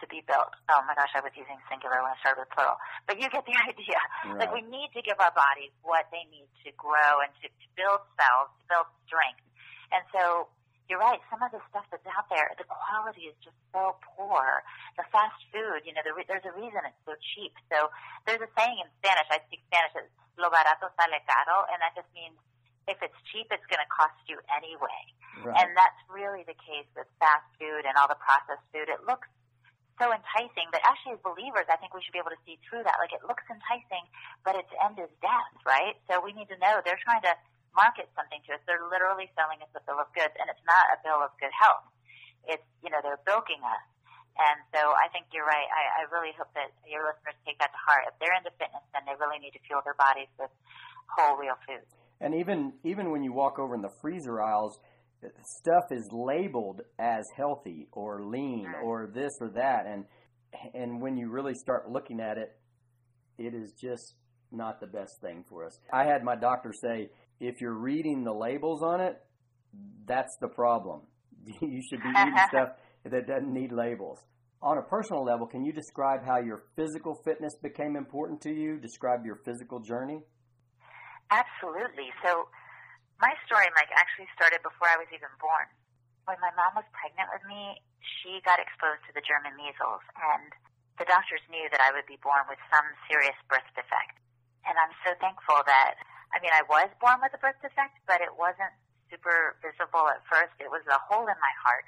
to 0.00 0.06
be 0.08 0.24
built. 0.24 0.52
Oh 0.72 0.80
my 0.88 0.96
gosh, 0.96 1.12
I 1.12 1.20
was 1.20 1.32
using 1.36 1.56
singular 1.68 2.00
when 2.00 2.12
I 2.12 2.18
started 2.24 2.44
with 2.44 2.52
plural. 2.52 2.80
But 3.06 3.20
you 3.20 3.28
get 3.28 3.44
the 3.44 3.56
idea. 3.68 4.00
Right. 4.26 4.44
Like 4.44 4.52
we 4.52 4.64
need 4.64 4.90
to 4.96 5.00
give 5.04 5.20
our 5.20 5.32
bodies 5.32 5.72
what 5.84 6.08
they 6.10 6.24
need 6.32 6.48
to 6.64 6.70
grow 6.76 7.20
and 7.20 7.30
to, 7.40 7.46
to 7.48 7.66
build 7.76 8.00
cells, 8.16 8.48
to 8.60 8.64
build 8.68 8.88
strength. 9.06 9.44
And 9.92 10.02
so 10.12 10.48
you're 10.90 10.98
right. 10.98 11.22
Some 11.30 11.38
of 11.38 11.54
the 11.54 11.62
stuff 11.70 11.86
that's 11.94 12.04
out 12.10 12.26
there, 12.26 12.50
the 12.58 12.66
quality 12.66 13.30
is 13.30 13.36
just 13.38 13.54
so 13.70 13.94
poor. 14.02 14.66
The 14.98 15.06
fast 15.14 15.38
food, 15.54 15.86
you 15.86 15.94
know, 15.94 16.02
the, 16.02 16.10
there's 16.26 16.42
a 16.42 16.54
reason 16.58 16.82
it's 16.82 16.98
so 17.06 17.14
cheap. 17.36 17.54
So 17.70 17.94
there's 18.26 18.42
a 18.42 18.50
saying 18.58 18.82
in 18.82 18.88
Spanish. 18.98 19.28
I 19.30 19.38
speak 19.46 19.62
Spanish. 19.70 19.94
It's 19.94 20.10
"Lo 20.34 20.50
barato 20.50 20.90
sale 20.98 21.20
caro," 21.30 21.70
and 21.70 21.78
that 21.78 21.94
just 21.94 22.10
means 22.10 22.34
if 22.90 22.98
it's 22.98 23.14
cheap, 23.30 23.46
it's 23.54 23.62
going 23.70 23.78
to 23.78 23.86
cost 23.86 24.18
you 24.26 24.42
anyway. 24.50 25.02
Right. 25.46 25.54
And 25.62 25.78
that's 25.78 26.00
really 26.10 26.42
the 26.42 26.58
case 26.58 26.90
with 26.98 27.06
fast 27.22 27.46
food 27.54 27.86
and 27.86 27.94
all 27.94 28.10
the 28.10 28.18
processed 28.18 28.66
food. 28.74 28.90
It 28.90 29.06
looks 29.06 29.30
so 30.00 30.08
enticing, 30.16 30.72
but 30.72 30.80
actually, 30.88 31.20
as 31.20 31.22
believers, 31.22 31.68
I 31.68 31.76
think 31.76 31.92
we 31.92 32.00
should 32.00 32.16
be 32.16 32.22
able 32.24 32.32
to 32.32 32.42
see 32.48 32.56
through 32.64 32.88
that. 32.88 32.96
Like 32.96 33.12
it 33.12 33.20
looks 33.28 33.44
enticing, 33.52 34.08
but 34.42 34.56
its 34.56 34.72
end 34.80 34.96
is 34.96 35.12
death, 35.20 35.52
right? 35.68 36.00
So 36.08 36.24
we 36.24 36.32
need 36.32 36.48
to 36.48 36.56
know 36.56 36.80
they're 36.80 37.00
trying 37.04 37.20
to 37.28 37.36
market 37.76 38.08
something 38.16 38.40
to 38.48 38.56
us. 38.56 38.60
They're 38.64 38.88
literally 38.88 39.28
selling 39.36 39.60
us 39.60 39.68
a 39.76 39.84
bill 39.84 40.00
of 40.00 40.08
goods, 40.16 40.32
and 40.40 40.48
it's 40.48 40.64
not 40.64 40.88
a 40.96 40.98
bill 41.04 41.20
of 41.20 41.30
good 41.36 41.52
health. 41.52 41.84
It's, 42.48 42.64
you 42.80 42.88
know, 42.88 43.04
they're 43.04 43.20
bilking 43.28 43.60
us. 43.60 43.84
And 44.40 44.56
so 44.72 44.80
I 44.96 45.12
think 45.12 45.28
you're 45.36 45.44
right. 45.44 45.68
I, 45.68 46.00
I 46.00 46.08
really 46.08 46.32
hope 46.32 46.48
that 46.56 46.72
your 46.88 47.04
listeners 47.04 47.36
take 47.44 47.60
that 47.60 47.76
to 47.76 47.80
heart. 47.84 48.08
If 48.08 48.16
they're 48.24 48.32
into 48.32 48.48
fitness, 48.56 48.80
then 48.96 49.04
they 49.04 49.12
really 49.20 49.36
need 49.36 49.52
to 49.52 49.62
fuel 49.68 49.84
their 49.84 49.98
bodies 50.00 50.32
with 50.40 50.48
whole, 51.12 51.36
real 51.36 51.60
food. 51.68 51.84
And 52.20 52.34
even 52.34 52.72
even 52.84 53.10
when 53.10 53.24
you 53.24 53.32
walk 53.32 53.58
over 53.58 53.74
in 53.74 53.82
the 53.82 53.88
freezer 53.88 54.40
aisles, 54.40 54.78
stuff 55.58 55.84
is 55.90 56.08
labeled 56.12 56.82
as 56.98 57.24
healthy 57.36 57.88
or 57.92 58.24
lean 58.24 58.66
or 58.82 59.10
this 59.12 59.32
or 59.40 59.50
that, 59.50 59.86
and 59.86 60.04
and 60.74 61.00
when 61.00 61.16
you 61.16 61.30
really 61.30 61.54
start 61.54 61.90
looking 61.90 62.20
at 62.20 62.38
it, 62.38 62.56
it 63.38 63.54
is 63.54 63.72
just 63.80 64.14
not 64.52 64.80
the 64.80 64.86
best 64.86 65.20
thing 65.20 65.44
for 65.48 65.64
us. 65.64 65.78
I 65.92 66.04
had 66.04 66.24
my 66.24 66.36
doctor 66.36 66.72
say, 66.72 67.10
if 67.38 67.60
you're 67.60 67.78
reading 67.78 68.24
the 68.24 68.32
labels 68.32 68.82
on 68.82 69.00
it, 69.00 69.16
that's 70.06 70.36
the 70.40 70.48
problem. 70.48 71.02
you 71.60 71.80
should 71.88 72.02
be 72.02 72.08
eating 72.08 72.34
stuff 72.48 72.70
that 73.04 73.26
doesn't 73.26 73.52
need 73.52 73.72
labels. 73.72 74.18
On 74.62 74.76
a 74.76 74.82
personal 74.82 75.24
level, 75.24 75.46
can 75.46 75.64
you 75.64 75.72
describe 75.72 76.20
how 76.24 76.38
your 76.38 76.64
physical 76.76 77.14
fitness 77.24 77.54
became 77.62 77.96
important 77.96 78.42
to 78.42 78.50
you? 78.50 78.78
Describe 78.78 79.24
your 79.24 79.40
physical 79.44 79.80
journey? 79.80 80.20
Absolutely. 81.30 82.10
So, 82.22 82.48
my 83.20 83.36
story, 83.44 83.68
Mike, 83.76 83.92
actually 83.94 84.26
started 84.34 84.64
before 84.64 84.88
I 84.88 84.96
was 84.96 85.08
even 85.12 85.30
born. 85.38 85.68
When 86.24 86.40
my 86.40 86.52
mom 86.56 86.76
was 86.76 86.88
pregnant 86.96 87.28
with 87.32 87.44
me, 87.44 87.80
she 88.00 88.40
got 88.42 88.60
exposed 88.60 89.04
to 89.08 89.12
the 89.12 89.24
German 89.24 89.56
measles, 89.56 90.04
and 90.16 90.50
the 90.96 91.08
doctors 91.08 91.40
knew 91.48 91.68
that 91.72 91.80
I 91.80 91.92
would 91.92 92.08
be 92.08 92.20
born 92.20 92.44
with 92.48 92.60
some 92.72 92.84
serious 93.08 93.36
birth 93.48 93.66
defect. 93.72 94.16
And 94.68 94.76
I'm 94.76 94.92
so 95.04 95.16
thankful 95.20 95.64
that 95.64 95.96
I 96.30 96.38
mean, 96.38 96.54
I 96.54 96.62
was 96.70 96.86
born 97.02 97.18
with 97.18 97.34
a 97.34 97.40
birth 97.42 97.58
defect, 97.58 97.98
but 98.06 98.22
it 98.22 98.30
wasn't 98.38 98.70
super 99.10 99.58
visible 99.58 100.06
at 100.06 100.22
first. 100.30 100.54
It 100.62 100.70
was 100.70 100.86
a 100.86 100.98
hole 101.10 101.26
in 101.26 101.38
my 101.42 101.54
heart. 101.66 101.86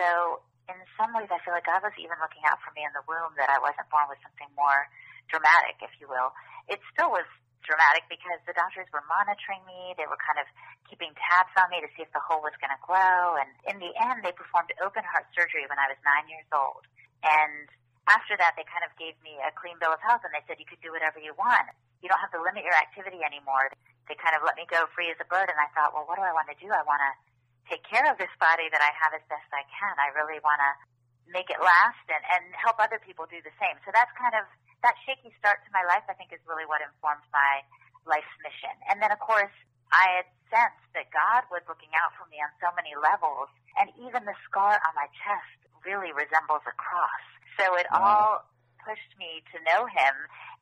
So 0.00 0.40
in 0.72 0.80
some 0.96 1.12
ways, 1.12 1.28
I 1.28 1.36
feel 1.44 1.52
like 1.52 1.68
God 1.68 1.84
was 1.84 1.92
even 2.00 2.16
looking 2.16 2.40
out 2.48 2.56
for 2.64 2.72
me 2.72 2.88
in 2.88 2.92
the 2.96 3.04
womb 3.04 3.36
that 3.36 3.52
I 3.52 3.60
wasn't 3.60 3.92
born 3.92 4.08
with 4.08 4.16
something 4.24 4.48
more 4.56 4.88
dramatic, 5.28 5.76
if 5.84 5.92
you 6.00 6.08
will. 6.08 6.32
It 6.72 6.80
still 6.88 7.12
was 7.12 7.28
dramatic 7.64 8.06
because 8.10 8.38
the 8.44 8.54
doctors 8.54 8.86
were 8.90 9.02
monitoring 9.06 9.62
me. 9.64 9.94
They 9.94 10.06
were 10.06 10.18
kind 10.20 10.38
of 10.38 10.46
keeping 10.86 11.14
tabs 11.16 11.54
on 11.56 11.70
me 11.70 11.80
to 11.80 11.88
see 11.94 12.04
if 12.04 12.12
the 12.12 12.22
hole 12.22 12.42
was 12.42 12.54
going 12.58 12.74
to 12.74 12.82
grow. 12.82 13.38
And 13.38 13.50
in 13.66 13.76
the 13.78 13.94
end, 13.98 14.22
they 14.26 14.34
performed 14.34 14.74
open 14.82 15.02
heart 15.06 15.26
surgery 15.32 15.64
when 15.70 15.78
I 15.78 15.88
was 15.88 15.98
nine 16.02 16.26
years 16.28 16.46
old. 16.52 16.84
And 17.22 17.70
after 18.10 18.34
that, 18.34 18.58
they 18.58 18.66
kind 18.66 18.82
of 18.82 18.90
gave 18.98 19.14
me 19.22 19.38
a 19.40 19.54
clean 19.54 19.78
bill 19.78 19.94
of 19.94 20.02
health 20.02 20.26
and 20.26 20.34
they 20.34 20.42
said, 20.50 20.58
you 20.58 20.66
could 20.66 20.82
do 20.82 20.90
whatever 20.90 21.22
you 21.22 21.32
want. 21.38 21.70
You 22.02 22.10
don't 22.10 22.18
have 22.18 22.34
to 22.34 22.42
limit 22.42 22.66
your 22.66 22.74
activity 22.74 23.22
anymore. 23.22 23.70
They 24.10 24.18
kind 24.18 24.34
of 24.34 24.42
let 24.42 24.58
me 24.58 24.66
go 24.66 24.90
free 24.90 25.06
as 25.14 25.18
a 25.22 25.28
bird. 25.30 25.46
And 25.46 25.58
I 25.62 25.70
thought, 25.70 25.94
well, 25.94 26.02
what 26.04 26.18
do 26.18 26.26
I 26.26 26.34
want 26.34 26.50
to 26.50 26.58
do? 26.58 26.66
I 26.74 26.82
want 26.82 26.98
to 26.98 27.12
take 27.70 27.86
care 27.86 28.02
of 28.10 28.18
this 28.18 28.32
body 28.42 28.66
that 28.74 28.82
I 28.82 28.90
have 28.90 29.14
as 29.14 29.22
best 29.30 29.46
I 29.54 29.62
can. 29.70 29.94
I 30.02 30.10
really 30.18 30.42
want 30.42 30.58
to 30.58 30.70
make 31.30 31.46
it 31.46 31.62
last 31.62 32.02
and, 32.10 32.22
and 32.34 32.42
help 32.58 32.82
other 32.82 32.98
people 32.98 33.30
do 33.30 33.38
the 33.40 33.54
same. 33.62 33.78
So 33.86 33.94
that's 33.94 34.10
kind 34.18 34.34
of 34.34 34.44
that 34.82 34.98
shaky 35.06 35.30
start 35.38 35.62
to 35.66 35.70
my 35.70 35.86
life, 35.86 36.02
I 36.10 36.14
think, 36.18 36.34
is 36.34 36.42
really 36.46 36.66
what 36.66 36.82
informed 36.82 37.22
my 37.30 37.62
life's 38.06 38.34
mission. 38.42 38.74
And 38.90 38.98
then, 38.98 39.14
of 39.14 39.22
course, 39.22 39.54
I 39.94 40.22
had 40.22 40.26
sensed 40.50 40.86
that 40.98 41.08
God 41.14 41.46
was 41.48 41.62
looking 41.70 41.92
out 41.96 42.12
for 42.18 42.26
me 42.28 42.42
on 42.42 42.50
so 42.58 42.68
many 42.74 42.92
levels, 42.98 43.48
and 43.78 43.88
even 44.02 44.26
the 44.26 44.36
scar 44.48 44.76
on 44.76 44.92
my 44.98 45.06
chest 45.22 45.58
really 45.86 46.10
resembles 46.10 46.64
a 46.66 46.74
cross. 46.74 47.24
So 47.58 47.76
it 47.78 47.86
wow. 47.92 48.02
all 48.02 48.32
pushed 48.82 49.14
me 49.18 49.44
to 49.54 49.56
know 49.68 49.86
Him 49.86 50.14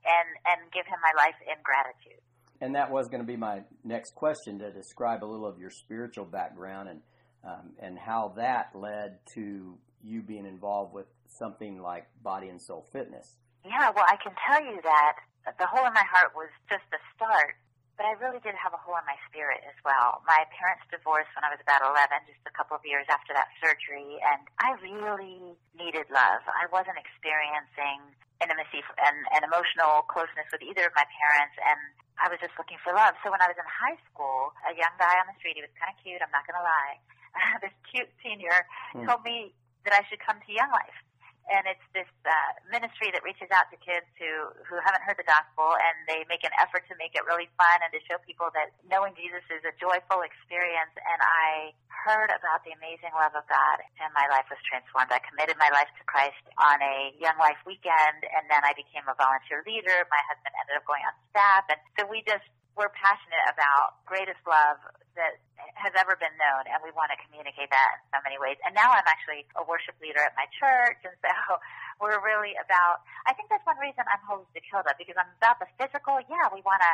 and 0.04 0.28
and 0.46 0.58
give 0.72 0.84
Him 0.86 1.00
my 1.00 1.14
life 1.16 1.38
in 1.46 1.56
gratitude. 1.62 2.20
And 2.60 2.74
that 2.76 2.90
was 2.90 3.08
going 3.08 3.22
to 3.22 3.26
be 3.26 3.36
my 3.36 3.64
next 3.84 4.14
question 4.14 4.58
to 4.58 4.70
describe 4.70 5.24
a 5.24 5.28
little 5.28 5.46
of 5.46 5.58
your 5.58 5.70
spiritual 5.70 6.26
background 6.26 6.88
and 6.88 7.00
um, 7.44 7.72
and 7.80 7.98
how 7.98 8.34
that 8.36 8.70
led 8.74 9.18
to 9.34 9.78
you 10.02 10.22
being 10.22 10.46
involved 10.46 10.92
with 10.92 11.06
something 11.28 11.80
like 11.80 12.06
Body 12.22 12.48
and 12.48 12.60
Soul 12.60 12.86
Fitness. 12.92 13.36
Yeah, 13.64 13.92
well, 13.92 14.08
I 14.08 14.16
can 14.16 14.32
tell 14.48 14.62
you 14.64 14.80
that 14.82 15.20
the 15.58 15.68
hole 15.68 15.84
in 15.84 15.92
my 15.92 16.04
heart 16.04 16.32
was 16.32 16.48
just 16.68 16.84
the 16.88 17.00
start, 17.16 17.56
but 18.00 18.08
I 18.08 18.16
really 18.16 18.40
did 18.40 18.56
have 18.56 18.72
a 18.72 18.80
hole 18.80 18.96
in 18.96 19.04
my 19.04 19.20
spirit 19.28 19.60
as 19.68 19.76
well. 19.84 20.24
My 20.24 20.48
parents 20.56 20.84
divorced 20.88 21.28
when 21.36 21.44
I 21.44 21.52
was 21.52 21.60
about 21.60 21.84
11, 21.84 22.24
just 22.24 22.40
a 22.48 22.54
couple 22.56 22.72
of 22.72 22.84
years 22.88 23.04
after 23.12 23.36
that 23.36 23.52
surgery, 23.60 24.16
and 24.24 24.40
I 24.56 24.72
really 24.80 25.52
needed 25.76 26.08
love. 26.08 26.40
I 26.48 26.64
wasn't 26.72 26.96
experiencing 26.96 28.00
intimacy 28.40 28.80
and, 28.96 29.28
and 29.36 29.44
emotional 29.44 30.08
closeness 30.08 30.48
with 30.48 30.64
either 30.64 30.88
of 30.88 30.96
my 30.96 31.04
parents, 31.04 31.56
and 31.60 31.80
I 32.16 32.32
was 32.32 32.40
just 32.40 32.56
looking 32.56 32.80
for 32.80 32.96
love. 32.96 33.20
So 33.20 33.28
when 33.28 33.44
I 33.44 33.52
was 33.52 33.60
in 33.60 33.68
high 33.68 34.00
school, 34.08 34.56
a 34.64 34.72
young 34.72 34.96
guy 34.96 35.20
on 35.20 35.28
the 35.28 35.36
street, 35.36 35.60
he 35.60 35.64
was 35.64 35.72
kind 35.76 35.92
of 35.92 36.00
cute, 36.00 36.24
I'm 36.24 36.32
not 36.32 36.48
going 36.48 36.56
to 36.56 36.64
lie, 36.64 36.96
this 37.64 37.76
cute 37.84 38.08
senior 38.24 38.64
mm. 38.96 39.04
told 39.04 39.20
me 39.28 39.52
that 39.84 39.92
I 39.92 40.04
should 40.08 40.20
come 40.24 40.40
to 40.40 40.50
Young 40.52 40.72
Life. 40.72 40.96
And 41.50 41.66
it's 41.66 41.82
this 41.90 42.06
uh, 42.22 42.52
ministry 42.70 43.10
that 43.10 43.26
reaches 43.26 43.50
out 43.50 43.66
to 43.74 43.76
kids 43.82 44.06
who, 44.14 44.54
who 44.70 44.78
haven't 44.86 45.02
heard 45.02 45.18
the 45.18 45.26
gospel, 45.26 45.74
and 45.74 45.94
they 46.06 46.22
make 46.30 46.46
an 46.46 46.54
effort 46.62 46.86
to 46.86 46.94
make 46.94 47.18
it 47.18 47.26
really 47.26 47.50
fun 47.58 47.82
and 47.82 47.90
to 47.90 48.00
show 48.06 48.22
people 48.22 48.54
that 48.54 48.70
knowing 48.86 49.18
Jesus 49.18 49.42
is 49.50 49.66
a 49.66 49.74
joyful 49.82 50.22
experience. 50.22 50.94
And 50.94 51.18
I 51.18 51.74
heard 51.90 52.30
about 52.30 52.62
the 52.62 52.70
amazing 52.70 53.10
love 53.18 53.34
of 53.34 53.42
God, 53.50 53.82
and 53.98 54.14
my 54.14 54.30
life 54.30 54.46
was 54.46 54.62
transformed. 54.62 55.10
I 55.10 55.18
committed 55.26 55.58
my 55.58 55.74
life 55.74 55.90
to 55.98 56.04
Christ 56.06 56.40
on 56.54 56.78
a 56.78 57.12
Young 57.18 57.36
Life 57.42 57.58
weekend, 57.66 58.22
and 58.30 58.46
then 58.46 58.62
I 58.62 58.70
became 58.78 59.04
a 59.10 59.18
volunteer 59.18 59.66
leader. 59.66 60.06
My 60.06 60.22
husband 60.30 60.54
ended 60.54 60.78
up 60.78 60.86
going 60.86 61.02
on 61.02 61.14
staff, 61.34 61.66
and 61.66 61.80
so 61.98 62.06
we 62.06 62.22
just 62.22 62.46
we're 62.78 62.94
passionate 62.94 63.44
about 63.50 64.00
greatest 64.06 64.40
love 64.46 64.78
that 65.18 65.42
has 65.80 65.96
ever 65.96 66.14
been 66.20 66.32
known, 66.36 66.68
and 66.68 66.78
we 66.84 66.92
want 66.92 67.10
to 67.10 67.18
communicate 67.26 67.72
that 67.72 67.90
in 67.98 68.04
so 68.12 68.18
many 68.22 68.36
ways. 68.36 68.60
And 68.62 68.76
now 68.76 68.92
I'm 68.92 69.08
actually 69.08 69.48
a 69.56 69.64
worship 69.64 69.96
leader 69.98 70.20
at 70.20 70.36
my 70.36 70.46
church, 70.60 71.00
and 71.02 71.16
so 71.24 71.32
we're 72.02 72.20
really 72.20 72.54
about. 72.60 73.02
I 73.24 73.32
think 73.32 73.48
that's 73.48 73.64
one 73.64 73.80
reason 73.80 74.04
I'm 74.04 74.22
holistic 74.28 74.68
Hilda 74.68 74.94
because 75.00 75.16
I'm 75.16 75.32
about 75.40 75.58
the 75.58 75.68
physical. 75.80 76.20
Yeah, 76.28 76.52
we 76.52 76.60
want 76.62 76.84
to 76.84 76.92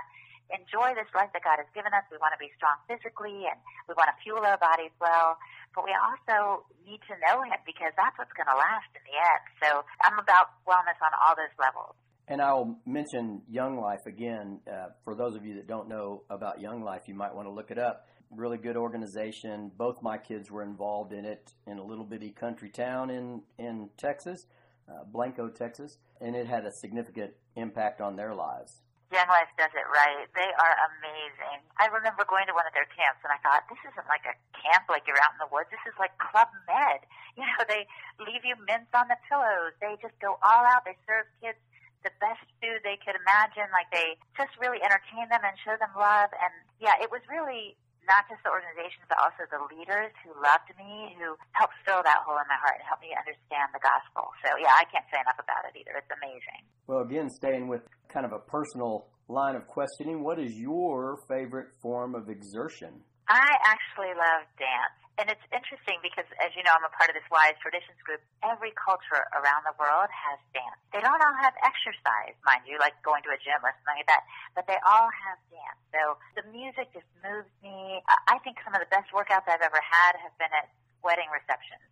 enjoy 0.54 0.94
this 0.94 1.10
life 1.10 1.34
that 1.34 1.42
God 1.42 1.58
has 1.58 1.66
given 1.74 1.90
us. 1.90 2.06
We 2.08 2.22
want 2.22 2.32
to 2.38 2.40
be 2.40 2.54
strong 2.54 2.78
physically, 2.86 3.50
and 3.50 3.58
we 3.90 3.98
want 3.98 4.14
to 4.14 4.16
fuel 4.22 4.42
our 4.46 4.58
bodies 4.58 4.94
well. 5.02 5.38
But 5.74 5.84
we 5.84 5.92
also 5.92 6.64
need 6.86 7.02
to 7.10 7.14
know 7.26 7.42
Him 7.42 7.58
because 7.66 7.92
that's 7.98 8.14
what's 8.16 8.32
going 8.32 8.48
to 8.48 8.56
last 8.56 8.88
in 8.94 9.02
the 9.04 9.16
end. 9.18 9.42
So 9.60 9.68
I'm 10.06 10.16
about 10.22 10.56
wellness 10.64 10.96
on 11.02 11.12
all 11.18 11.34
those 11.34 11.52
levels. 11.58 11.98
And 12.28 12.42
I'll 12.42 12.76
mention 12.86 13.42
Young 13.48 13.78
Life 13.78 14.04
again. 14.06 14.58
Uh, 14.66 14.88
for 15.04 15.14
those 15.14 15.36
of 15.36 15.44
you 15.44 15.54
that 15.56 15.68
don't 15.68 15.88
know 15.88 16.22
about 16.28 16.60
Young 16.60 16.82
Life, 16.82 17.02
you 17.06 17.14
might 17.14 17.34
want 17.34 17.46
to 17.46 17.52
look 17.52 17.70
it 17.70 17.78
up. 17.78 18.06
Really 18.30 18.58
good 18.58 18.76
organization. 18.76 19.70
Both 19.76 20.02
my 20.02 20.18
kids 20.18 20.50
were 20.50 20.62
involved 20.62 21.12
in 21.12 21.24
it 21.24 21.54
in 21.66 21.78
a 21.78 21.84
little 21.84 22.04
bitty 22.04 22.30
country 22.30 22.68
town 22.68 23.10
in, 23.10 23.42
in 23.58 23.90
Texas, 23.96 24.46
uh, 24.88 25.04
Blanco, 25.04 25.48
Texas, 25.48 25.98
and 26.20 26.34
it 26.34 26.46
had 26.46 26.66
a 26.66 26.72
significant 26.72 27.32
impact 27.54 28.00
on 28.00 28.16
their 28.16 28.34
lives. 28.34 28.82
Young 29.14 29.30
Life 29.30 29.46
does 29.54 29.70
it 29.70 29.86
right. 29.86 30.26
They 30.34 30.50
are 30.50 30.74
amazing. 30.90 31.62
I 31.78 31.86
remember 31.86 32.26
going 32.26 32.50
to 32.50 32.54
one 32.58 32.66
of 32.66 32.74
their 32.74 32.90
camps 32.90 33.22
and 33.22 33.30
I 33.30 33.38
thought, 33.38 33.62
this 33.70 33.78
isn't 33.86 34.08
like 34.10 34.26
a 34.26 34.34
camp 34.58 34.90
like 34.90 35.06
you're 35.06 35.22
out 35.22 35.38
in 35.38 35.46
the 35.46 35.50
woods. 35.54 35.70
This 35.70 35.82
is 35.86 35.94
like 35.98 36.14
Club 36.18 36.50
Med. 36.66 37.06
You 37.36 37.44
know, 37.44 37.68
they 37.68 37.84
leave 38.16 38.48
you 38.48 38.56
mints 38.64 38.88
on 38.96 39.12
the 39.12 39.20
pillows. 39.28 39.76
They 39.76 40.00
just 40.00 40.16
go 40.24 40.40
all 40.40 40.64
out. 40.64 40.88
They 40.88 40.96
serve 41.04 41.28
kids 41.44 41.60
the 42.00 42.08
best 42.16 42.40
food 42.64 42.80
they 42.80 42.96
could 42.96 43.12
imagine. 43.12 43.68
Like 43.76 43.92
they 43.92 44.16
just 44.40 44.56
really 44.56 44.80
entertain 44.80 45.28
them 45.28 45.44
and 45.44 45.52
show 45.60 45.76
them 45.76 45.92
love. 45.92 46.32
And 46.32 46.54
yeah, 46.80 46.96
it 46.96 47.12
was 47.12 47.20
really 47.28 47.76
not 48.06 48.26
just 48.30 48.42
the 48.46 48.50
organization, 48.50 49.02
but 49.10 49.18
also 49.18 49.46
the 49.50 49.62
leaders 49.70 50.14
who 50.22 50.32
loved 50.38 50.70
me, 50.78 51.14
who 51.18 51.34
helped 51.54 51.74
fill 51.82 52.02
that 52.06 52.22
hole 52.22 52.38
in 52.38 52.46
my 52.48 52.58
heart 52.58 52.78
and 52.78 52.86
help 52.86 53.02
me 53.02 53.14
understand 53.14 53.70
the 53.74 53.82
gospel. 53.82 54.30
So 54.42 54.54
yeah, 54.58 54.74
I 54.74 54.86
can't 54.90 55.06
say 55.10 55.18
enough 55.22 55.38
about 55.38 55.66
it 55.68 55.74
either. 55.74 55.98
It's 55.98 56.10
amazing. 56.10 56.62
Well, 56.86 57.02
again, 57.02 57.28
staying 57.30 57.66
with 57.66 57.82
kind 58.08 58.24
of 58.24 58.32
a 58.32 58.42
personal 58.42 59.10
line 59.28 59.58
of 59.58 59.66
questioning, 59.66 60.22
what 60.22 60.38
is 60.38 60.54
your 60.54 61.18
favorite 61.28 61.74
form 61.82 62.14
of 62.14 62.30
exertion? 62.30 63.02
I 63.28 63.50
actually 63.66 64.14
love 64.14 64.46
dance. 64.54 65.05
And 65.16 65.32
it's 65.32 65.42
interesting 65.48 65.96
because, 66.04 66.28
as 66.44 66.52
you 66.52 66.60
know, 66.60 66.76
I'm 66.76 66.84
a 66.84 66.92
part 66.92 67.08
of 67.08 67.16
this 67.16 67.24
Wise 67.32 67.56
Traditions 67.64 67.96
group. 68.04 68.20
Every 68.44 68.76
culture 68.76 69.24
around 69.32 69.64
the 69.64 69.72
world 69.80 70.12
has 70.12 70.36
dance. 70.52 70.76
They 70.92 71.00
don't 71.00 71.16
all 71.16 71.36
have 71.40 71.56
exercise, 71.64 72.36
mind 72.44 72.68
you, 72.68 72.76
like 72.76 72.92
going 73.00 73.24
to 73.24 73.32
a 73.32 73.40
gym 73.40 73.56
or 73.64 73.72
something 73.80 74.04
like 74.04 74.10
that, 74.12 74.28
but 74.52 74.68
they 74.68 74.76
all 74.84 75.08
have 75.08 75.40
dance. 75.48 75.80
So 75.88 76.20
the 76.36 76.44
music 76.52 76.92
just 76.92 77.08
moves 77.24 77.48
me. 77.64 78.04
I 78.28 78.36
think 78.44 78.60
some 78.60 78.76
of 78.76 78.84
the 78.84 78.92
best 78.92 79.08
workouts 79.08 79.48
I've 79.48 79.64
ever 79.64 79.80
had 79.80 80.20
have 80.20 80.36
been 80.36 80.52
at 80.52 80.68
wedding 81.00 81.32
receptions. 81.32 81.84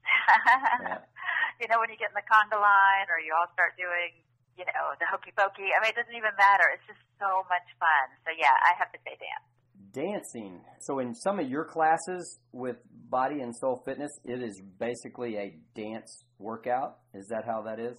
yeah. 0.85 1.01
You 1.63 1.71
know, 1.71 1.79
when 1.79 1.87
you 1.87 1.95
get 1.95 2.11
in 2.11 2.19
the 2.19 2.27
conga 2.27 2.59
line 2.59 3.07
or 3.07 3.23
you 3.23 3.31
all 3.31 3.47
start 3.55 3.79
doing, 3.79 4.11
you 4.59 4.67
know, 4.75 4.91
the 4.99 5.07
hokey 5.07 5.31
pokey. 5.31 5.71
I 5.71 5.79
mean, 5.79 5.95
it 5.95 5.97
doesn't 5.97 6.19
even 6.19 6.35
matter. 6.35 6.67
It's 6.75 6.83
just 6.83 6.99
so 7.23 7.47
much 7.47 7.63
fun. 7.79 8.11
So 8.27 8.35
yeah, 8.35 8.59
I 8.59 8.75
have 8.75 8.91
to 8.91 8.99
say 9.07 9.15
dance 9.15 9.54
dancing. 9.95 10.61
So 10.83 10.99
in 10.99 11.15
some 11.15 11.39
of 11.39 11.49
your 11.49 11.65
classes 11.65 12.39
with 12.51 12.77
Body 13.09 13.41
and 13.41 13.55
Soul 13.55 13.81
Fitness, 13.87 14.11
it 14.27 14.43
is 14.43 14.61
basically 14.79 15.39
a 15.39 15.55
dance 15.75 16.27
workout. 16.39 16.99
Is 17.15 17.31
that 17.31 17.47
how 17.47 17.63
that 17.63 17.79
is? 17.79 17.97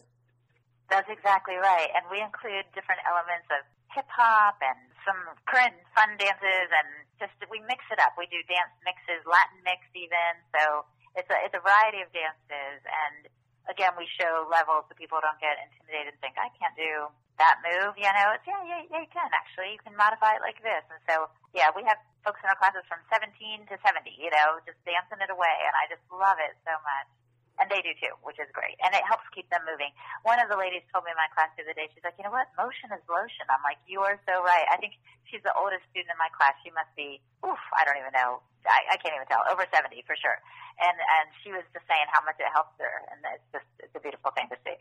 That's 0.92 1.10
exactly 1.10 1.56
right. 1.56 1.90
And 1.96 2.06
we 2.12 2.20
include 2.20 2.68
different 2.76 3.02
elements 3.08 3.48
of 3.50 3.64
hip 3.96 4.06
hop 4.12 4.60
and 4.60 4.78
some 5.08 5.18
current 5.48 5.74
fun 5.96 6.20
dances 6.20 6.68
and 6.70 7.08
just 7.18 7.34
we 7.48 7.64
mix 7.64 7.82
it 7.90 7.98
up. 8.04 8.20
We 8.20 8.28
do 8.28 8.44
dance 8.52 8.76
mixes, 8.84 9.24
Latin 9.24 9.64
mix 9.64 9.88
even. 9.96 10.44
So 10.52 10.84
it's 11.16 11.32
a 11.32 11.38
it's 11.48 11.56
a 11.56 11.64
variety 11.64 12.04
of 12.04 12.12
dances 12.12 12.84
and 12.84 13.32
again, 13.70 13.94
we 13.98 14.06
show 14.18 14.46
levels 14.50 14.86
so 14.86 14.94
people 14.94 15.18
don't 15.22 15.40
get 15.42 15.58
intimidated 15.58 16.14
and 16.14 16.20
think, 16.22 16.38
I 16.38 16.54
can't 16.58 16.76
do 16.78 17.10
that 17.38 17.60
move. 17.64 17.96
You 18.00 18.10
know, 18.12 18.36
it's, 18.36 18.46
yeah, 18.48 18.62
yeah, 18.64 18.84
yeah, 18.88 19.04
you 19.04 19.12
can 19.12 19.30
actually. 19.36 19.76
You 19.76 19.82
can 19.84 19.96
modify 19.96 20.40
it 20.40 20.44
like 20.44 20.60
this. 20.64 20.84
And 20.88 21.02
so, 21.08 21.28
yeah, 21.52 21.72
we 21.76 21.84
have 21.88 22.00
folks 22.24 22.40
in 22.42 22.48
our 22.48 22.58
classes 22.58 22.88
from 22.88 23.04
17 23.12 23.32
to 23.70 23.76
70, 23.80 24.08
you 24.16 24.32
know, 24.32 24.60
just 24.64 24.80
dancing 24.88 25.20
it 25.20 25.32
away. 25.32 25.56
And 25.68 25.74
I 25.76 25.86
just 25.92 26.04
love 26.10 26.40
it 26.40 26.56
so 26.64 26.74
much. 26.84 27.10
And 27.56 27.72
they 27.72 27.80
do 27.80 27.96
too, 27.96 28.12
which 28.20 28.36
is 28.36 28.52
great. 28.52 28.76
And 28.84 28.92
it 28.92 29.00
helps 29.08 29.24
keep 29.32 29.48
them 29.48 29.64
moving. 29.64 29.88
One 30.28 30.44
of 30.44 30.52
the 30.52 30.60
ladies 30.60 30.84
told 30.92 31.08
me 31.08 31.16
in 31.16 31.20
my 31.20 31.32
class 31.32 31.48
the 31.56 31.64
other 31.64 31.72
day, 31.72 31.88
she's 31.96 32.04
like, 32.04 32.20
you 32.20 32.28
know 32.28 32.36
what? 32.36 32.52
Motion 32.60 32.92
is 32.92 33.00
lotion. 33.08 33.48
I'm 33.48 33.64
like, 33.64 33.80
you 33.88 34.04
are 34.04 34.20
so 34.28 34.44
right. 34.44 34.68
I 34.68 34.76
think 34.76 35.00
she's 35.24 35.40
the 35.40 35.56
oldest 35.56 35.88
student 35.88 36.12
in 36.12 36.20
my 36.20 36.28
class. 36.36 36.52
She 36.68 36.72
must 36.76 36.92
be, 37.00 37.24
oof, 37.48 37.62
I 37.72 37.88
don't 37.88 37.96
even 37.96 38.12
know. 38.12 38.44
I, 38.68 38.92
I 38.92 38.96
can't 39.00 39.16
even 39.16 39.24
tell. 39.32 39.40
Over 39.48 39.64
70 39.72 39.88
for 40.04 40.20
sure. 40.20 40.36
And, 40.84 41.00
and 41.00 41.32
she 41.48 41.56
was 41.56 41.64
just 41.72 41.88
saying 41.88 42.12
how 42.12 42.20
much 42.28 42.36
it 42.44 42.52
helps 42.52 42.76
her. 42.84 43.08
And 43.08 43.24
it's 43.24 43.48
just, 43.56 43.70
it's 43.80 43.96
a 43.96 44.04
beautiful 44.04 44.36
thing 44.36 44.52
to 44.52 44.60
see. 44.68 44.76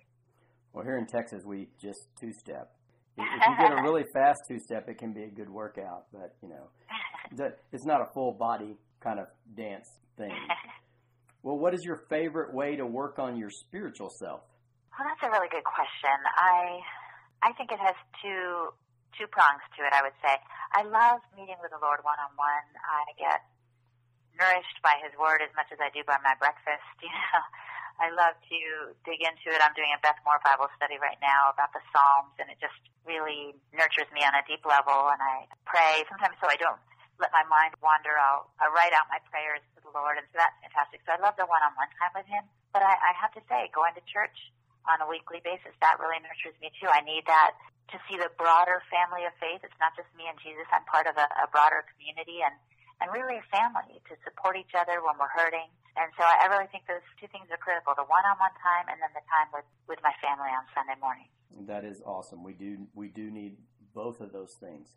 Well, 0.74 0.84
here 0.84 0.98
in 0.98 1.06
Texas, 1.06 1.44
we 1.46 1.68
just 1.80 2.08
two 2.20 2.32
step. 2.32 2.74
If 3.16 3.24
you 3.24 3.56
get 3.56 3.70
a 3.70 3.80
really 3.80 4.02
fast 4.12 4.40
two 4.48 4.58
step, 4.58 4.88
it 4.88 4.98
can 4.98 5.12
be 5.14 5.22
a 5.22 5.30
good 5.30 5.48
workout. 5.48 6.06
But, 6.12 6.34
you 6.42 6.48
know, 6.48 7.46
it's 7.72 7.86
not 7.86 8.02
a 8.02 8.12
full 8.12 8.32
body 8.32 8.76
kind 9.00 9.20
of 9.20 9.26
dance 9.56 9.88
thing. 10.18 10.34
Well, 11.44 11.60
what 11.60 11.76
is 11.76 11.84
your 11.84 12.08
favorite 12.08 12.56
way 12.56 12.72
to 12.80 12.88
work 12.88 13.20
on 13.20 13.36
your 13.36 13.52
spiritual 13.52 14.08
self? 14.08 14.40
Well, 14.96 15.04
that's 15.04 15.20
a 15.20 15.28
really 15.28 15.52
good 15.52 15.68
question. 15.68 16.16
I 16.40 16.80
I 17.44 17.52
think 17.52 17.68
it 17.68 17.76
has 17.76 17.92
two 18.24 18.72
two 19.12 19.28
prongs 19.28 19.60
to 19.76 19.84
it. 19.84 19.92
I 19.92 20.00
would 20.00 20.16
say 20.24 20.40
I 20.72 20.88
love 20.88 21.20
meeting 21.36 21.60
with 21.60 21.68
the 21.68 21.76
Lord 21.84 22.00
one 22.00 22.16
on 22.16 22.32
one. 22.40 22.66
I 22.80 23.12
get 23.20 23.44
nourished 24.40 24.80
by 24.80 24.96
His 25.04 25.12
Word 25.20 25.44
as 25.44 25.52
much 25.52 25.68
as 25.68 25.76
I 25.84 25.92
do 25.92 26.00
by 26.08 26.16
my 26.24 26.32
breakfast. 26.40 26.80
You 27.04 27.12
know, 27.12 27.44
I 28.00 28.10
love 28.10 28.34
to 28.50 28.60
dig 29.06 29.22
into 29.22 29.54
it. 29.54 29.62
I'm 29.62 29.74
doing 29.78 29.94
a 29.94 30.00
Beth 30.02 30.18
Moore 30.26 30.42
Bible 30.42 30.66
study 30.74 30.98
right 30.98 31.18
now 31.22 31.54
about 31.54 31.70
the 31.70 31.82
Psalms, 31.94 32.34
and 32.42 32.50
it 32.50 32.58
just 32.58 32.76
really 33.06 33.54
nurtures 33.70 34.10
me 34.10 34.26
on 34.26 34.34
a 34.34 34.42
deep 34.50 34.66
level. 34.66 35.14
And 35.14 35.22
I 35.22 35.46
pray 35.62 36.02
sometimes 36.10 36.34
so 36.42 36.50
I 36.50 36.58
don't 36.58 36.80
let 37.22 37.30
my 37.30 37.46
mind 37.46 37.78
wander. 37.78 38.18
I'll, 38.18 38.50
I'll 38.58 38.74
write 38.74 38.90
out 38.90 39.06
my 39.06 39.22
prayers 39.30 39.62
to 39.78 39.86
the 39.86 39.94
Lord, 39.94 40.18
and 40.18 40.26
so 40.34 40.42
that's 40.42 40.58
fantastic. 40.66 41.06
So 41.06 41.14
I 41.14 41.22
love 41.22 41.38
the 41.38 41.46
one-on-one 41.46 41.90
time 42.02 42.14
with 42.18 42.26
Him. 42.26 42.42
But 42.74 42.82
I, 42.82 42.98
I 42.98 43.12
have 43.14 43.30
to 43.38 43.42
say, 43.46 43.70
going 43.70 43.94
to 43.94 44.02
church 44.10 44.34
on 44.90 44.98
a 44.98 45.06
weekly 45.06 45.38
basis, 45.40 45.72
that 45.78 45.96
really 46.02 46.18
nurtures 46.20 46.58
me 46.58 46.74
too. 46.76 46.90
I 46.90 47.00
need 47.06 47.24
that 47.30 47.54
to 47.94 47.96
see 48.10 48.18
the 48.18 48.28
broader 48.36 48.82
family 48.90 49.24
of 49.24 49.32
faith. 49.38 49.62
It's 49.62 49.78
not 49.80 49.94
just 49.96 50.10
me 50.18 50.26
and 50.28 50.36
Jesus. 50.42 50.66
I'm 50.74 50.84
part 50.84 51.06
of 51.06 51.14
a, 51.16 51.24
a 51.40 51.48
broader 51.48 51.86
community 51.94 52.42
and, 52.44 52.52
and 53.00 53.08
really 53.14 53.40
a 53.40 53.46
family 53.48 54.02
to 54.10 54.18
support 54.26 54.58
each 54.58 54.74
other 54.76 55.00
when 55.00 55.16
we're 55.16 55.32
hurting, 55.32 55.70
And 55.96 56.10
so 56.18 56.24
I 56.26 56.50
really 56.50 56.66
think 56.74 56.86
those 56.90 57.06
two 57.20 57.28
things 57.30 57.46
are 57.54 57.60
critical: 57.60 57.94
the 57.94 58.06
one-on-one 58.06 58.56
time, 58.58 58.90
and 58.90 58.98
then 58.98 59.12
the 59.14 59.24
time 59.30 59.48
with 59.54 59.68
with 59.86 60.00
my 60.02 60.12
family 60.18 60.50
on 60.50 60.66
Sunday 60.74 60.98
morning. 60.98 61.30
That 61.66 61.84
is 61.84 62.02
awesome. 62.02 62.42
We 62.42 62.54
do 62.54 62.86
we 62.94 63.08
do 63.08 63.30
need 63.30 63.56
both 63.94 64.20
of 64.20 64.32
those 64.32 64.54
things. 64.58 64.88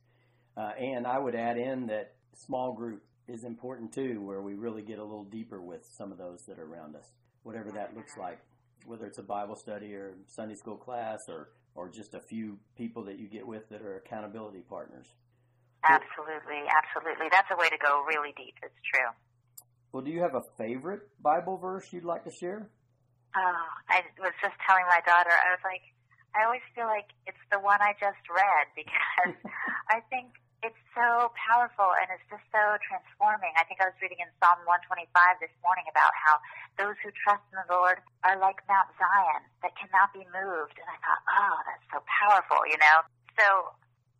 Uh, 0.57 0.73
and 0.79 1.05
I 1.05 1.19
would 1.19 1.35
add 1.35 1.57
in 1.57 1.85
that 1.87 2.15
small 2.33 2.73
group 2.73 3.03
is 3.27 3.43
important 3.43 3.93
too, 3.93 4.21
where 4.21 4.41
we 4.41 4.55
really 4.55 4.81
get 4.81 4.99
a 4.99 5.03
little 5.03 5.25
deeper 5.25 5.61
with 5.61 5.85
some 5.85 6.11
of 6.11 6.17
those 6.17 6.43
that 6.47 6.57
are 6.57 6.65
around 6.65 6.95
us, 6.95 7.11
whatever 7.43 7.71
that 7.71 7.95
looks 7.95 8.17
like, 8.17 8.39
whether 8.85 9.05
it's 9.05 9.17
a 9.17 9.23
Bible 9.23 9.55
study 9.55 9.93
or 9.93 10.15
Sunday 10.25 10.55
school 10.55 10.77
class 10.77 11.27
or, 11.27 11.49
or 11.75 11.89
just 11.89 12.15
a 12.15 12.19
few 12.19 12.57
people 12.75 13.03
that 13.03 13.19
you 13.19 13.27
get 13.27 13.45
with 13.45 13.69
that 13.69 13.81
are 13.81 13.97
accountability 13.97 14.63
partners. 14.67 15.07
Absolutely, 15.83 16.63
absolutely. 16.71 17.27
That's 17.31 17.51
a 17.51 17.55
way 17.55 17.69
to 17.69 17.77
go 17.77 18.03
really 18.07 18.33
deep. 18.35 18.55
It's 18.63 18.81
true. 18.91 19.11
Well, 19.91 20.03
do 20.03 20.11
you 20.11 20.21
have 20.21 20.35
a 20.35 20.43
favorite 20.57 21.07
Bible 21.21 21.57
verse 21.57 21.91
you'd 21.91 22.03
like 22.03 22.23
to 22.25 22.31
share? 22.31 22.69
Oh, 23.35 23.67
I 23.89 24.03
was 24.19 24.33
just 24.41 24.55
telling 24.67 24.85
my 24.87 25.01
daughter, 25.05 25.31
I 25.31 25.53
was 25.53 25.63
like, 25.63 25.83
I 26.35 26.43
always 26.45 26.65
feel 26.75 26.85
like 26.85 27.09
it's 27.25 27.41
the 27.51 27.59
one 27.59 27.79
I 27.81 27.93
just 27.97 28.21
read 28.29 28.65
because 28.77 29.37
I 29.89 30.03
think 30.11 30.35
it's 30.65 30.77
so 30.97 31.29
powerful 31.37 31.93
and 32.01 32.09
it's 32.09 32.25
just 32.33 32.43
so 32.49 32.61
transforming. 32.81 33.53
I 33.55 33.63
think 33.69 33.77
I 33.77 33.93
was 33.93 33.97
reading 34.01 34.17
in 34.19 34.29
Psalm 34.41 34.57
125 34.65 35.05
this 35.37 35.53
morning 35.61 35.85
about 35.85 36.11
how 36.17 36.41
those 36.81 36.97
who 37.05 37.13
trust 37.13 37.45
in 37.53 37.61
the 37.61 37.69
Lord 37.69 38.01
are 38.25 38.37
like 38.41 38.57
Mount 38.65 38.89
Zion 38.97 39.45
that 39.61 39.77
cannot 39.77 40.11
be 40.17 40.25
moved. 40.33 40.75
And 40.81 40.89
I 40.89 40.97
thought, 41.05 41.21
oh, 41.29 41.57
that's 41.69 41.85
so 41.93 42.01
powerful, 42.09 42.65
you 42.65 42.77
know? 42.81 43.05
So 43.37 43.69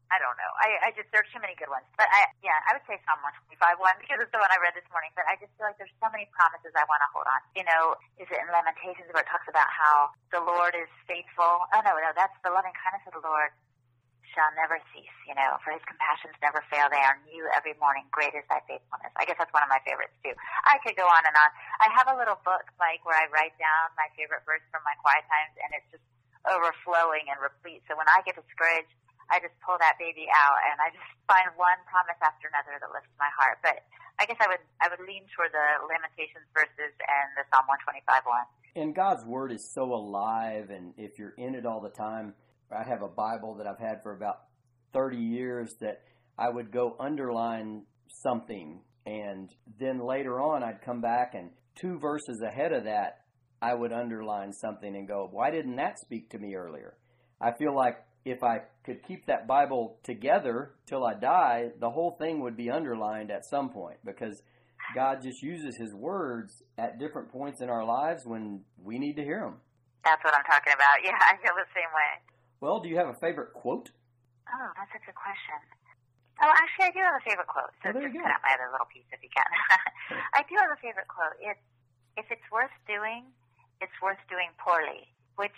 I 0.08 0.18
don't 0.24 0.38
know. 0.40 0.52
I, 0.64 0.88
I 0.88 0.90
just 0.96 1.12
there's 1.12 1.28
too 1.36 1.42
many 1.44 1.56
good 1.60 1.68
ones. 1.72 1.84
But 2.00 2.08
I 2.08 2.32
yeah, 2.40 2.56
I 2.70 2.76
would 2.80 2.86
say 2.88 2.96
Psalm 3.04 3.20
125 3.52 3.82
one 3.82 3.98
because 4.00 4.24
it's 4.24 4.32
the 4.32 4.40
one 4.40 4.52
I 4.52 4.60
read 4.62 4.76
this 4.78 4.88
morning. 4.92 5.12
But 5.20 5.28
I 5.28 5.36
just 5.40 5.52
feel 5.60 5.68
like 5.68 5.76
there's 5.82 5.94
so 6.00 6.08
many 6.14 6.28
promises 6.32 6.72
I 6.76 6.88
want 6.88 7.04
to 7.04 7.10
hold 7.12 7.28
on. 7.28 7.40
You 7.58 7.68
know, 7.68 8.00
is 8.16 8.28
it 8.32 8.40
in 8.40 8.48
Lamentations 8.52 9.12
where 9.12 9.24
it 9.26 9.30
talks 9.30 9.48
about 9.52 9.68
how 9.68 10.16
the 10.32 10.40
Lord 10.40 10.76
is 10.80 10.90
faithful? 11.10 11.68
Oh 11.72 11.82
no, 11.84 11.94
no, 12.00 12.12
that's 12.16 12.36
the 12.46 12.52
loving 12.54 12.76
kindness 12.78 13.04
of 13.12 13.20
the 13.20 13.24
Lord 13.26 13.52
shall 14.36 14.54
never 14.54 14.78
cease, 14.94 15.18
you 15.26 15.34
know, 15.34 15.58
for 15.66 15.74
his 15.74 15.82
compassions 15.90 16.36
never 16.46 16.62
fail. 16.70 16.92
They 16.94 17.02
are 17.02 17.18
new 17.26 17.50
every 17.58 17.74
morning. 17.82 18.06
Great 18.14 18.38
is 18.38 18.46
thy 18.52 18.62
faithfulness. 18.70 19.10
I 19.18 19.26
guess 19.26 19.40
that's 19.42 19.52
one 19.56 19.66
of 19.66 19.72
my 19.72 19.82
favorites 19.88 20.14
too. 20.22 20.36
I 20.68 20.78
could 20.86 20.94
go 20.94 21.10
on 21.10 21.24
and 21.26 21.34
on. 21.34 21.50
I 21.82 21.90
have 21.96 22.12
a 22.12 22.16
little 22.16 22.38
book, 22.46 22.70
Mike, 22.78 23.02
where 23.08 23.18
I 23.18 23.26
write 23.34 23.58
down 23.58 23.90
my 23.98 24.06
favorite 24.14 24.46
verse 24.46 24.62
from 24.70 24.86
my 24.86 24.94
quiet 25.02 25.26
times 25.32 25.58
and 25.58 25.74
it's 25.74 25.90
just 25.90 26.06
overflowing 26.46 27.28
and 27.34 27.42
replete. 27.42 27.82
So 27.90 27.98
when 27.98 28.08
I 28.14 28.22
get 28.24 28.38
discouraged, 28.38 28.92
I 29.30 29.44
just 29.44 29.56
pull 29.64 29.76
that 29.80 30.00
baby 30.00 30.28
out 30.32 30.60
and 30.68 30.78
I 30.80 30.92
just 30.92 31.08
find 31.32 31.48
one 31.60 31.80
promise 31.88 32.20
after 32.24 32.48
another 32.52 32.80
that 32.80 32.92
lifts 32.92 33.14
my 33.20 33.30
heart. 33.36 33.60
But 33.62 33.84
I 34.20 34.26
guess 34.26 34.40
I 34.40 34.48
would 34.50 34.64
I 34.82 34.90
would 34.90 35.04
lean 35.06 35.28
toward 35.36 35.54
the 35.54 35.68
Lamentations 35.86 36.48
verses 36.56 36.94
and 36.96 37.28
the 37.38 37.44
Psalm 37.54 37.68
125 37.70 38.26
one. 38.26 38.48
And 38.78 38.94
God's 38.94 39.26
word 39.26 39.52
is 39.52 39.74
so 39.74 39.90
alive, 39.90 40.70
and 40.70 40.94
if 40.98 41.18
you're 41.18 41.34
in 41.38 41.56
it 41.56 41.66
all 41.66 41.82
the 41.82 41.90
time, 41.90 42.36
I 42.70 42.88
have 42.88 43.02
a 43.02 43.08
Bible 43.08 43.56
that 43.58 43.66
I've 43.66 43.80
had 43.80 44.04
for 44.04 44.14
about 44.14 44.48
30 44.94 45.18
years 45.18 45.74
that 45.82 46.04
I 46.38 46.50
would 46.50 46.72
go 46.72 46.96
underline 47.00 47.84
something 48.22 48.82
and 49.06 49.50
then 49.80 50.00
later 50.00 50.42
on 50.42 50.64
I'd 50.64 50.82
come 50.82 51.02
back 51.02 51.34
and 51.34 51.52
two 51.76 51.98
verses 51.98 52.42
ahead 52.42 52.74
of 52.74 52.84
that 52.84 53.22
I 53.62 53.74
would 53.74 53.92
underline 53.92 54.54
something 54.54 54.96
and 54.96 55.08
go, 55.08 55.28
why 55.32 55.50
didn't 55.50 55.78
that 55.78 56.00
speak 56.00 56.30
to 56.32 56.40
me 56.40 56.56
earlier? 56.56 56.96
I 57.42 57.52
feel 57.54 57.76
like 57.76 57.98
if 58.32 58.44
I 58.44 58.62
could 58.84 59.04
keep 59.04 59.26
that 59.26 59.48
Bible 59.48 59.98
together 60.04 60.72
till 60.86 61.06
I 61.06 61.14
die, 61.14 61.72
the 61.80 61.92
whole 61.92 62.12
thing 62.12 62.42
would 62.42 62.58
be 62.58 62.70
underlined 62.70 63.32
at 63.32 63.46
some 63.46 63.70
point 63.70 63.98
because 64.06 64.42
God 64.96 65.22
just 65.22 65.42
uses 65.44 65.78
His 65.78 65.94
words 65.94 66.64
at 66.78 67.00
different 67.00 67.32
points 67.32 67.62
in 67.62 67.70
our 67.70 67.84
lives 67.84 68.26
when 68.26 68.62
we 68.82 69.00
need 69.00 69.16
to 69.18 69.24
hear 69.24 69.42
them. 69.42 69.58
That's 70.04 70.24
what 70.24 70.36
I'm 70.36 70.44
talking 70.46 70.74
about. 70.74 71.00
Yeah, 71.04 71.18
I 71.20 71.36
feel 71.42 71.56
the 71.56 71.68
same 71.76 71.92
way. 71.92 72.12
Well, 72.60 72.80
do 72.80 72.90
you 72.90 72.98
have 72.98 73.08
a 73.08 73.14
favorite 73.20 73.54
quote? 73.54 73.92
Oh, 74.48 74.70
that's 74.80 74.92
a 74.96 75.02
good 75.06 75.16
question. 75.16 75.60
Oh, 76.42 76.52
actually, 76.54 76.90
I 76.90 76.94
do 76.94 77.02
have 77.04 77.18
a 77.20 77.26
favorite 77.26 77.50
quote. 77.50 77.74
So 77.84 77.92
well, 77.92 78.02
just 78.06 78.14
cut 78.14 78.30
out 78.30 78.42
my 78.46 78.54
other 78.54 78.70
little 78.72 78.88
piece 78.88 79.06
if 79.12 79.20
you 79.26 79.30
can. 79.34 79.50
I 80.38 80.46
do 80.48 80.56
have 80.62 80.70
a 80.72 80.80
favorite 80.80 81.10
quote. 81.10 81.36
It's 81.42 81.60
if 82.18 82.26
it's 82.34 82.46
worth 82.50 82.74
doing, 82.90 83.30
it's 83.82 83.94
worth 84.02 84.22
doing 84.30 84.50
poorly, 84.58 85.06
which 85.38 85.56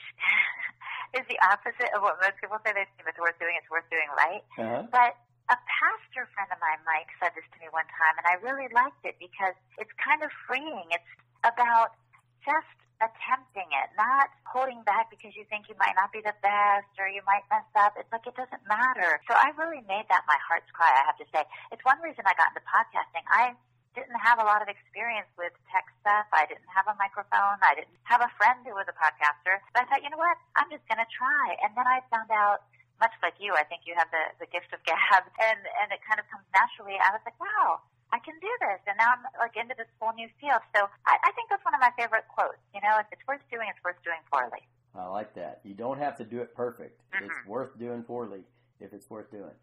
is 1.18 1.26
the 1.28 1.40
opposite 1.42 1.90
of 1.96 2.04
what 2.06 2.20
most 2.22 2.38
people 2.38 2.60
say. 2.62 2.76
They 2.76 2.86
think 2.86 3.02
if 3.02 3.08
it's 3.16 3.22
worth 3.22 3.40
doing, 3.42 3.58
it's 3.58 3.72
worth 3.72 3.88
doing 3.90 4.08
right. 4.14 4.44
Uh-huh. 4.60 4.86
But 4.92 5.18
a 5.50 5.58
pastor 5.66 6.30
friend 6.38 6.52
of 6.54 6.62
mine, 6.62 6.80
Mike, 6.86 7.10
said 7.18 7.34
this 7.34 7.48
to 7.52 7.58
me 7.58 7.68
one 7.74 7.90
time, 7.98 8.16
and 8.22 8.28
I 8.30 8.38
really 8.46 8.70
liked 8.70 9.02
it 9.02 9.18
because 9.18 9.58
it's 9.82 9.92
kind 9.98 10.22
of 10.22 10.30
freeing. 10.46 10.86
It's 10.94 11.12
about 11.42 11.98
just 12.46 12.70
attempting 13.00 13.68
it, 13.72 13.88
not 13.96 14.28
holding 14.44 14.84
back 14.84 15.08
because 15.08 15.32
you 15.34 15.48
think 15.48 15.72
you 15.72 15.76
might 15.80 15.96
not 15.96 16.12
be 16.12 16.20
the 16.20 16.36
best 16.44 16.92
or 17.00 17.08
you 17.08 17.24
might 17.24 17.48
mess 17.48 17.66
up. 17.80 17.96
It's 17.96 18.12
like 18.12 18.28
it 18.28 18.36
doesn't 18.36 18.64
matter. 18.68 19.24
So 19.26 19.34
I 19.34 19.56
really 19.56 19.82
made 19.88 20.06
that 20.12 20.28
my 20.28 20.36
heart's 20.44 20.68
cry, 20.76 20.92
I 20.92 21.08
have 21.08 21.18
to 21.24 21.28
say. 21.32 21.48
It's 21.72 21.84
one 21.88 21.98
reason 22.04 22.28
I 22.28 22.36
got 22.36 22.52
into 22.52 22.64
podcasting. 22.68 23.24
I 23.32 23.56
didn't 23.98 24.18
have 24.22 24.38
a 24.38 24.46
lot 24.46 24.62
of 24.62 24.70
experience 24.70 25.30
with 25.38 25.54
tech 25.74 25.90
stuff. 26.02 26.30
I 26.32 26.46
didn't 26.46 26.70
have 26.70 26.86
a 26.86 26.96
microphone. 27.02 27.58
I 27.62 27.74
didn't 27.74 27.98
have 28.06 28.22
a 28.22 28.32
friend 28.38 28.62
who 28.66 28.78
was 28.78 28.86
a 28.86 28.96
podcaster. 28.96 29.62
But 29.74 29.84
I 29.84 29.86
thought, 29.90 30.04
you 30.06 30.10
know 30.14 30.22
what? 30.22 30.38
I'm 30.54 30.70
just 30.70 30.86
going 30.86 31.02
to 31.02 31.10
try. 31.10 31.58
And 31.66 31.74
then 31.74 31.86
I 31.90 32.06
found 32.14 32.30
out 32.30 32.66
much 33.02 33.16
like 33.24 33.40
you, 33.40 33.56
I 33.56 33.64
think 33.66 33.88
you 33.88 33.96
have 33.96 34.12
the, 34.12 34.44
the 34.44 34.50
gift 34.52 34.76
of 34.76 34.84
gab 34.90 35.24
and, 35.40 35.62
and 35.82 35.88
it 35.90 36.04
kind 36.04 36.20
of 36.20 36.28
comes 36.30 36.46
naturally. 36.52 37.00
I 37.00 37.16
was 37.16 37.24
like, 37.24 37.38
wow, 37.40 37.82
I 38.12 38.20
can 38.20 38.36
do 38.44 38.52
this. 38.62 38.80
And 38.86 39.00
now 39.00 39.16
I'm 39.16 39.24
like 39.40 39.56
into 39.56 39.74
this 39.74 39.90
whole 39.98 40.14
new 40.14 40.28
field. 40.38 40.62
So 40.76 40.86
I, 41.08 41.14
I 41.24 41.32
think 41.34 41.50
that's 41.50 41.64
one 41.64 41.74
of 41.74 41.82
my 41.82 41.96
favorite 41.96 42.28
quotes. 42.28 42.62
You 42.76 42.84
know, 42.84 43.00
if 43.02 43.08
it's 43.10 43.24
worth 43.26 43.44
doing, 43.50 43.72
it's 43.72 43.82
worth 43.82 44.00
doing 44.06 44.22
poorly. 44.30 44.62
I 44.94 45.08
like 45.08 45.34
that. 45.36 45.62
You 45.64 45.74
don't 45.74 45.98
have 45.98 46.18
to 46.18 46.26
do 46.26 46.42
it 46.44 46.54
perfect. 46.54 47.00
Mm-hmm. 47.16 47.26
It's 47.26 47.42
worth 47.48 47.78
doing 47.80 48.04
poorly 48.04 48.44
if 48.80 48.94
it's 48.94 49.10
worth 49.10 49.32
doing. 49.32 49.56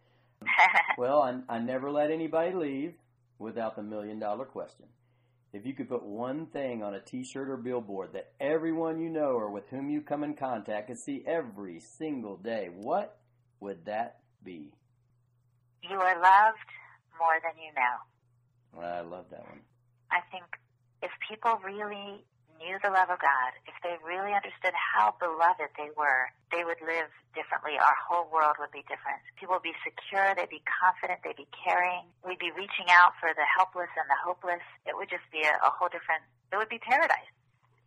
well, 0.98 1.22
I, 1.22 1.40
I 1.48 1.58
never 1.58 1.90
let 1.90 2.10
anybody 2.10 2.52
leave 2.52 2.94
without 3.38 3.76
the 3.76 3.82
million 3.82 4.18
dollar 4.18 4.44
question. 4.44 4.86
If 5.52 5.64
you 5.64 5.74
could 5.74 5.88
put 5.88 6.02
one 6.02 6.46
thing 6.46 6.82
on 6.82 6.94
a 6.94 7.00
t-shirt 7.00 7.48
or 7.48 7.56
billboard 7.56 8.12
that 8.12 8.32
everyone 8.40 9.00
you 9.00 9.08
know 9.08 9.30
or 9.30 9.50
with 9.50 9.68
whom 9.70 9.88
you 9.88 10.02
come 10.02 10.22
in 10.22 10.34
contact 10.34 10.88
could 10.88 10.98
see 10.98 11.24
every 11.26 11.80
single 11.80 12.36
day, 12.36 12.68
what 12.74 13.18
would 13.60 13.84
that 13.86 14.18
be? 14.42 14.72
You 15.82 15.96
are 15.96 16.20
loved 16.20 16.58
more 17.18 17.40
than 17.42 17.52
you 17.62 17.72
know. 17.74 18.82
I 18.86 19.00
love 19.00 19.26
that 19.30 19.44
one. 19.44 19.60
I 20.10 20.20
think 20.30 20.44
if 21.02 21.10
people 21.28 21.58
really 21.64 22.24
knew 22.60 22.76
the 22.82 22.92
love 22.92 23.08
of 23.08 23.20
God, 23.20 23.50
if 23.68 23.76
they 23.84 23.96
really 24.04 24.32
understood 24.32 24.72
how 24.74 25.14
beloved 25.16 25.70
they 25.76 25.90
were, 25.96 26.28
they 26.52 26.64
would 26.64 26.80
live 26.84 27.08
differently. 27.36 27.76
Our 27.76 27.96
whole 27.96 28.28
world 28.32 28.56
would 28.58 28.72
be 28.72 28.84
different. 28.88 29.20
People 29.36 29.60
would 29.60 29.66
be 29.66 29.76
secure, 29.84 30.34
they'd 30.36 30.52
be 30.52 30.64
confident, 30.64 31.20
they'd 31.24 31.38
be 31.38 31.48
caring. 31.52 32.08
We'd 32.24 32.40
be 32.40 32.52
reaching 32.52 32.88
out 32.88 33.16
for 33.20 33.32
the 33.32 33.46
helpless 33.56 33.92
and 33.96 34.08
the 34.08 34.18
hopeless. 34.20 34.64
It 34.88 34.96
would 34.96 35.08
just 35.08 35.26
be 35.30 35.44
a, 35.44 35.54
a 35.60 35.70
whole 35.72 35.88
different, 35.92 36.24
it 36.52 36.56
would 36.56 36.72
be 36.72 36.80
paradise. 36.80 37.30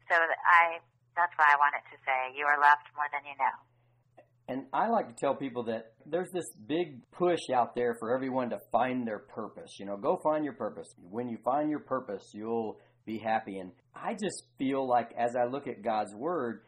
So 0.10 0.18
I, 0.18 0.82
that's 1.18 1.34
why 1.38 1.50
I 1.54 1.58
wanted 1.58 1.84
to 1.90 1.98
say, 2.06 2.34
you 2.38 2.46
are 2.46 2.58
loved 2.58 2.88
more 2.98 3.10
than 3.14 3.26
you 3.26 3.38
know. 3.38 3.56
And 4.50 4.66
I 4.74 4.90
like 4.90 5.08
to 5.08 5.14
tell 5.14 5.36
people 5.36 5.64
that 5.66 5.94
there's 6.08 6.32
this 6.34 6.50
big 6.66 7.02
push 7.12 7.54
out 7.54 7.76
there 7.76 7.96
for 8.00 8.16
everyone 8.16 8.50
to 8.50 8.58
find 8.72 9.06
their 9.06 9.20
purpose. 9.20 9.78
You 9.80 9.86
know, 9.86 9.96
go 9.96 10.20
find 10.24 10.44
your 10.44 10.56
purpose. 10.56 10.88
When 10.98 11.30
you 11.30 11.38
find 11.46 11.70
your 11.70 11.82
purpose, 11.82 12.32
you'll 12.34 12.80
be 13.06 13.18
happy. 13.18 13.58
And 13.58 13.72
I 13.96 14.14
just 14.14 14.44
feel 14.58 14.88
like 14.88 15.12
as 15.18 15.36
I 15.36 15.46
look 15.46 15.68
at 15.68 15.84
God's 15.84 16.14
Word, 16.14 16.62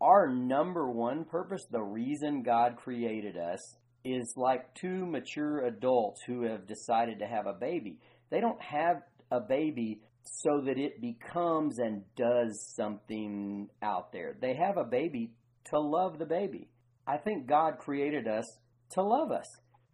our 0.00 0.28
number 0.28 0.90
one 0.90 1.24
purpose, 1.24 1.64
the 1.70 1.82
reason 1.82 2.42
God 2.42 2.76
created 2.76 3.36
us, 3.36 3.76
is 4.04 4.34
like 4.36 4.74
two 4.74 5.04
mature 5.06 5.66
adults 5.66 6.22
who 6.26 6.42
have 6.42 6.66
decided 6.66 7.18
to 7.18 7.26
have 7.26 7.46
a 7.46 7.52
baby. 7.52 7.98
They 8.30 8.40
don't 8.40 8.60
have 8.62 9.02
a 9.30 9.40
baby 9.40 10.00
so 10.22 10.60
that 10.64 10.78
it 10.78 11.00
becomes 11.00 11.78
and 11.78 12.02
does 12.16 12.72
something 12.76 13.68
out 13.82 14.12
there. 14.12 14.36
They 14.40 14.54
have 14.54 14.76
a 14.76 14.84
baby 14.84 15.32
to 15.70 15.80
love 15.80 16.18
the 16.18 16.26
baby. 16.26 16.68
I 17.06 17.16
think 17.16 17.46
God 17.46 17.78
created 17.78 18.28
us 18.28 18.44
to 18.90 19.02
love 19.02 19.30
us. 19.30 19.46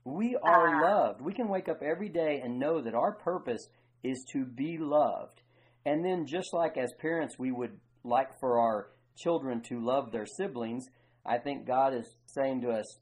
We 0.04 0.36
are 0.42 0.68
ah. 0.68 0.90
loved. 0.90 1.22
We 1.22 1.32
can 1.32 1.48
wake 1.48 1.68
up 1.68 1.82
every 1.82 2.08
day 2.08 2.40
and 2.44 2.58
know 2.58 2.82
that 2.82 2.94
our 2.94 3.12
purpose 3.12 3.68
is 4.02 4.24
to 4.32 4.44
be 4.44 4.76
loved. 4.78 5.40
And 5.86 6.04
then, 6.04 6.26
just 6.26 6.52
like 6.52 6.76
as 6.76 6.92
parents, 6.98 7.38
we 7.38 7.52
would 7.52 7.78
like 8.04 8.38
for 8.40 8.58
our 8.58 8.88
children 9.16 9.62
to 9.68 9.84
love 9.84 10.12
their 10.12 10.26
siblings, 10.26 10.86
I 11.26 11.38
think 11.38 11.66
God 11.66 11.94
is 11.94 12.16
saying 12.26 12.62
to 12.62 12.70
us, 12.70 12.98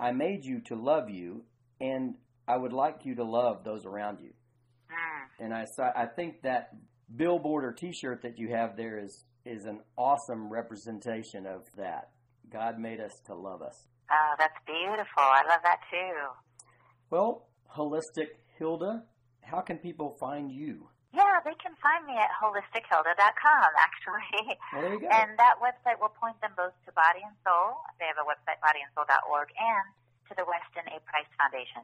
I 0.00 0.12
made 0.12 0.44
you 0.44 0.60
to 0.66 0.74
love 0.74 1.10
you, 1.10 1.44
and 1.80 2.14
I 2.46 2.56
would 2.56 2.72
like 2.72 3.00
you 3.04 3.14
to 3.16 3.24
love 3.24 3.64
those 3.64 3.84
around 3.84 4.20
you. 4.20 4.30
Mm. 4.90 5.44
And 5.44 5.54
I, 5.54 5.64
I 5.96 6.06
think 6.06 6.42
that 6.42 6.70
billboard 7.14 7.64
or 7.64 7.72
T-shirt 7.72 8.22
that 8.22 8.38
you 8.38 8.54
have 8.54 8.76
there 8.76 8.98
is 8.98 9.24
is 9.44 9.64
an 9.64 9.80
awesome 9.96 10.50
representation 10.50 11.46
of 11.46 11.62
that. 11.76 12.10
God 12.52 12.78
made 12.78 13.00
us 13.00 13.12
to 13.26 13.34
love 13.34 13.62
us. 13.62 13.86
Oh, 14.10 14.34
that's 14.38 14.54
beautiful. 14.66 15.06
I 15.18 15.42
love 15.48 15.60
that 15.64 15.80
too. 15.90 16.66
Well, 17.10 17.48
Holistic 17.74 18.28
Hilda, 18.58 19.04
how 19.40 19.60
can 19.60 19.78
people 19.78 20.16
find 20.20 20.50
you? 20.50 20.88
Yeah, 21.12 21.40
they 21.40 21.56
can 21.56 21.72
find 21.80 22.04
me 22.04 22.20
at 22.20 22.28
holistichilda.com, 22.36 23.70
actually. 23.80 24.60
Well, 24.72 24.82
there 24.84 24.92
you 24.92 25.00
go. 25.00 25.08
And 25.08 25.40
that 25.40 25.56
website 25.64 25.96
will 25.96 26.12
point 26.12 26.36
them 26.44 26.52
both 26.52 26.76
to 26.84 26.92
Body 26.92 27.24
and 27.24 27.32
Soul. 27.40 27.80
They 27.96 28.04
have 28.04 28.20
a 28.20 28.28
website, 28.28 28.60
bodyandsoul.org, 28.60 29.48
and 29.56 29.86
to 30.28 30.36
the 30.36 30.44
Weston 30.44 30.84
A. 30.92 31.00
Price 31.08 31.28
Foundation. 31.40 31.80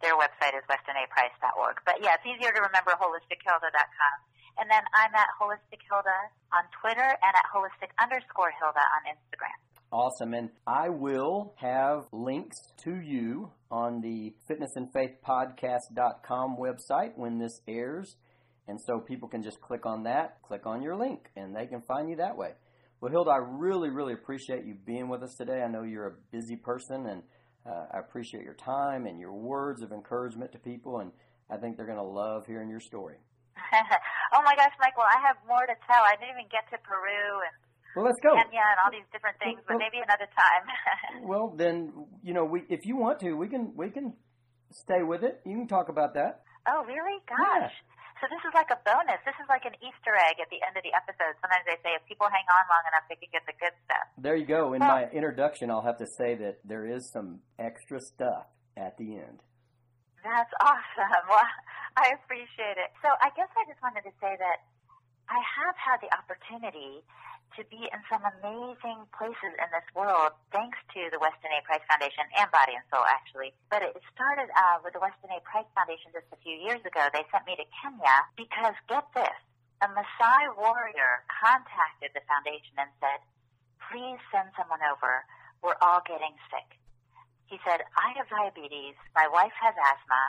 Their 0.00 0.16
website 0.16 0.56
is 0.56 0.64
westonaprice.org. 0.66 1.84
But 1.84 2.00
yeah, 2.00 2.16
it's 2.16 2.24
easier 2.24 2.50
to 2.50 2.60
remember 2.64 2.96
holistichilda.com. 2.96 4.16
And 4.58 4.66
then 4.72 4.82
I'm 4.96 5.14
at 5.14 5.28
Holistic 5.36 5.84
Hilda 5.88 6.32
on 6.52 6.64
Twitter 6.80 7.04
and 7.04 7.32
at 7.36 7.44
holistic 7.52 7.92
underscore 8.00 8.52
Hilda 8.58 8.80
on 8.80 9.12
Instagram. 9.12 9.56
Awesome. 9.92 10.34
And 10.34 10.50
I 10.66 10.88
will 10.88 11.54
have 11.56 12.06
links 12.12 12.56
to 12.84 12.96
you 12.96 13.50
on 13.70 14.00
the 14.00 14.34
fitnessandfaithpodcast.com 14.48 16.56
website 16.56 17.12
when 17.16 17.38
this 17.38 17.60
airs. 17.68 18.16
And 18.72 18.80
so 18.80 18.98
people 18.98 19.28
can 19.28 19.42
just 19.42 19.60
click 19.60 19.84
on 19.84 20.04
that, 20.04 20.40
click 20.40 20.64
on 20.64 20.80
your 20.80 20.96
link, 20.96 21.28
and 21.36 21.54
they 21.54 21.66
can 21.66 21.82
find 21.82 22.08
you 22.08 22.16
that 22.16 22.38
way. 22.38 22.52
Well, 23.02 23.12
Hilda, 23.12 23.28
I 23.28 23.36
really, 23.36 23.90
really 23.90 24.14
appreciate 24.14 24.64
you 24.64 24.72
being 24.72 25.10
with 25.10 25.22
us 25.22 25.34
today. 25.36 25.60
I 25.60 25.68
know 25.68 25.82
you're 25.82 26.06
a 26.06 26.16
busy 26.32 26.56
person, 26.56 27.04
and 27.04 27.22
uh, 27.68 27.92
I 27.92 27.98
appreciate 27.98 28.44
your 28.44 28.56
time 28.56 29.04
and 29.04 29.20
your 29.20 29.34
words 29.34 29.82
of 29.82 29.92
encouragement 29.92 30.52
to 30.52 30.58
people. 30.58 31.00
And 31.00 31.12
I 31.50 31.58
think 31.58 31.76
they're 31.76 31.84
going 31.84 32.00
to 32.00 32.02
love 32.02 32.46
hearing 32.46 32.70
your 32.70 32.80
story. 32.80 33.16
oh 34.32 34.40
my 34.42 34.56
gosh, 34.56 34.72
Michael, 34.80 35.04
I 35.04 35.20
have 35.20 35.36
more 35.46 35.66
to 35.68 35.76
tell. 35.84 36.00
I 36.08 36.16
didn't 36.16 36.32
even 36.32 36.48
get 36.48 36.64
to 36.72 36.80
Peru 36.80 37.44
and 37.44 37.52
well, 37.94 38.06
let's 38.06 38.20
go. 38.24 38.32
Kenya 38.32 38.64
and 38.72 38.80
all 38.82 38.90
these 38.90 39.04
different 39.12 39.36
things, 39.36 39.60
well, 39.68 39.76
but 39.76 39.84
maybe 39.84 40.00
another 40.00 40.32
time. 40.32 40.64
well, 41.28 41.52
then 41.54 41.92
you 42.24 42.32
know, 42.32 42.46
we 42.46 42.64
if 42.70 42.86
you 42.86 42.96
want 42.96 43.20
to, 43.20 43.34
we 43.34 43.48
can 43.48 43.76
we 43.76 43.90
can 43.90 44.14
stay 44.72 45.02
with 45.02 45.24
it. 45.24 45.42
You 45.44 45.58
can 45.58 45.68
talk 45.68 45.90
about 45.90 46.14
that. 46.14 46.40
Oh, 46.66 46.86
really? 46.86 47.20
Gosh. 47.28 47.36
Yeah. 47.68 47.92
So 48.22 48.30
this 48.30 48.38
is 48.46 48.54
like 48.54 48.70
a 48.70 48.78
bonus. 48.86 49.18
This 49.26 49.34
is 49.42 49.50
like 49.50 49.66
an 49.66 49.74
Easter 49.82 50.14
egg 50.14 50.38
at 50.38 50.46
the 50.46 50.62
end 50.62 50.78
of 50.78 50.86
the 50.86 50.94
episode. 50.94 51.34
Sometimes 51.42 51.66
they 51.66 51.74
say 51.82 51.98
if 51.98 52.06
people 52.06 52.30
hang 52.30 52.46
on 52.46 52.62
long 52.70 52.86
enough, 52.86 53.02
they 53.10 53.18
can 53.18 53.26
get 53.34 53.42
the 53.50 53.56
good 53.58 53.74
stuff. 53.82 54.06
There 54.14 54.38
you 54.38 54.46
go. 54.46 54.78
In 54.78 54.78
my 54.78 55.10
introduction, 55.10 55.74
I'll 55.74 55.82
have 55.82 55.98
to 55.98 56.06
say 56.06 56.38
that 56.38 56.62
there 56.62 56.86
is 56.86 57.10
some 57.10 57.42
extra 57.58 57.98
stuff 57.98 58.46
at 58.78 58.94
the 58.94 59.18
end. 59.18 59.42
That's 60.22 60.54
awesome. 60.62 61.26
Well, 61.26 61.50
I 61.98 62.14
appreciate 62.22 62.78
it. 62.78 62.94
So 63.02 63.10
I 63.10 63.34
guess 63.34 63.50
I 63.58 63.66
just 63.66 63.82
wanted 63.82 64.06
to 64.06 64.14
say 64.22 64.38
that 64.38 64.70
I 65.26 65.42
have 65.42 65.74
had 65.74 65.98
the 65.98 66.08
opportunity 66.14 67.02
to 67.56 67.62
be 67.68 67.88
in 67.88 68.00
some 68.08 68.24
amazing 68.24 69.04
places 69.12 69.52
in 69.56 69.68
this 69.72 69.84
world 69.92 70.32
thanks 70.52 70.80
to 70.96 71.12
the 71.12 71.20
Weston 71.20 71.52
A. 71.52 71.60
Price 71.64 71.84
Foundation 71.84 72.24
and 72.36 72.48
Body 72.48 72.72
and 72.72 72.84
Soul, 72.88 73.04
actually. 73.04 73.52
But 73.68 73.84
it 73.84 73.92
started 74.12 74.48
uh, 74.56 74.80
with 74.80 74.96
the 74.96 75.02
Weston 75.02 75.28
A. 75.28 75.40
Price 75.44 75.68
Foundation 75.76 76.12
just 76.16 76.28
a 76.32 76.40
few 76.40 76.56
years 76.56 76.80
ago. 76.82 77.12
They 77.12 77.24
sent 77.28 77.44
me 77.44 77.56
to 77.60 77.66
Kenya 77.82 78.16
because, 78.40 78.76
get 78.88 79.04
this, 79.12 79.38
a 79.84 79.88
Maasai 79.92 80.54
warrior 80.56 81.26
contacted 81.28 82.16
the 82.16 82.24
foundation 82.24 82.78
and 82.78 82.88
said, 83.02 83.20
please 83.90 84.20
send 84.32 84.48
someone 84.56 84.80
over. 84.86 85.26
We're 85.60 85.78
all 85.84 86.00
getting 86.06 86.32
sick. 86.48 86.78
He 87.50 87.60
said, 87.68 87.84
I 87.98 88.16
have 88.16 88.32
diabetes. 88.32 88.96
My 89.12 89.28
wife 89.28 89.52
has 89.60 89.76
asthma 89.76 90.24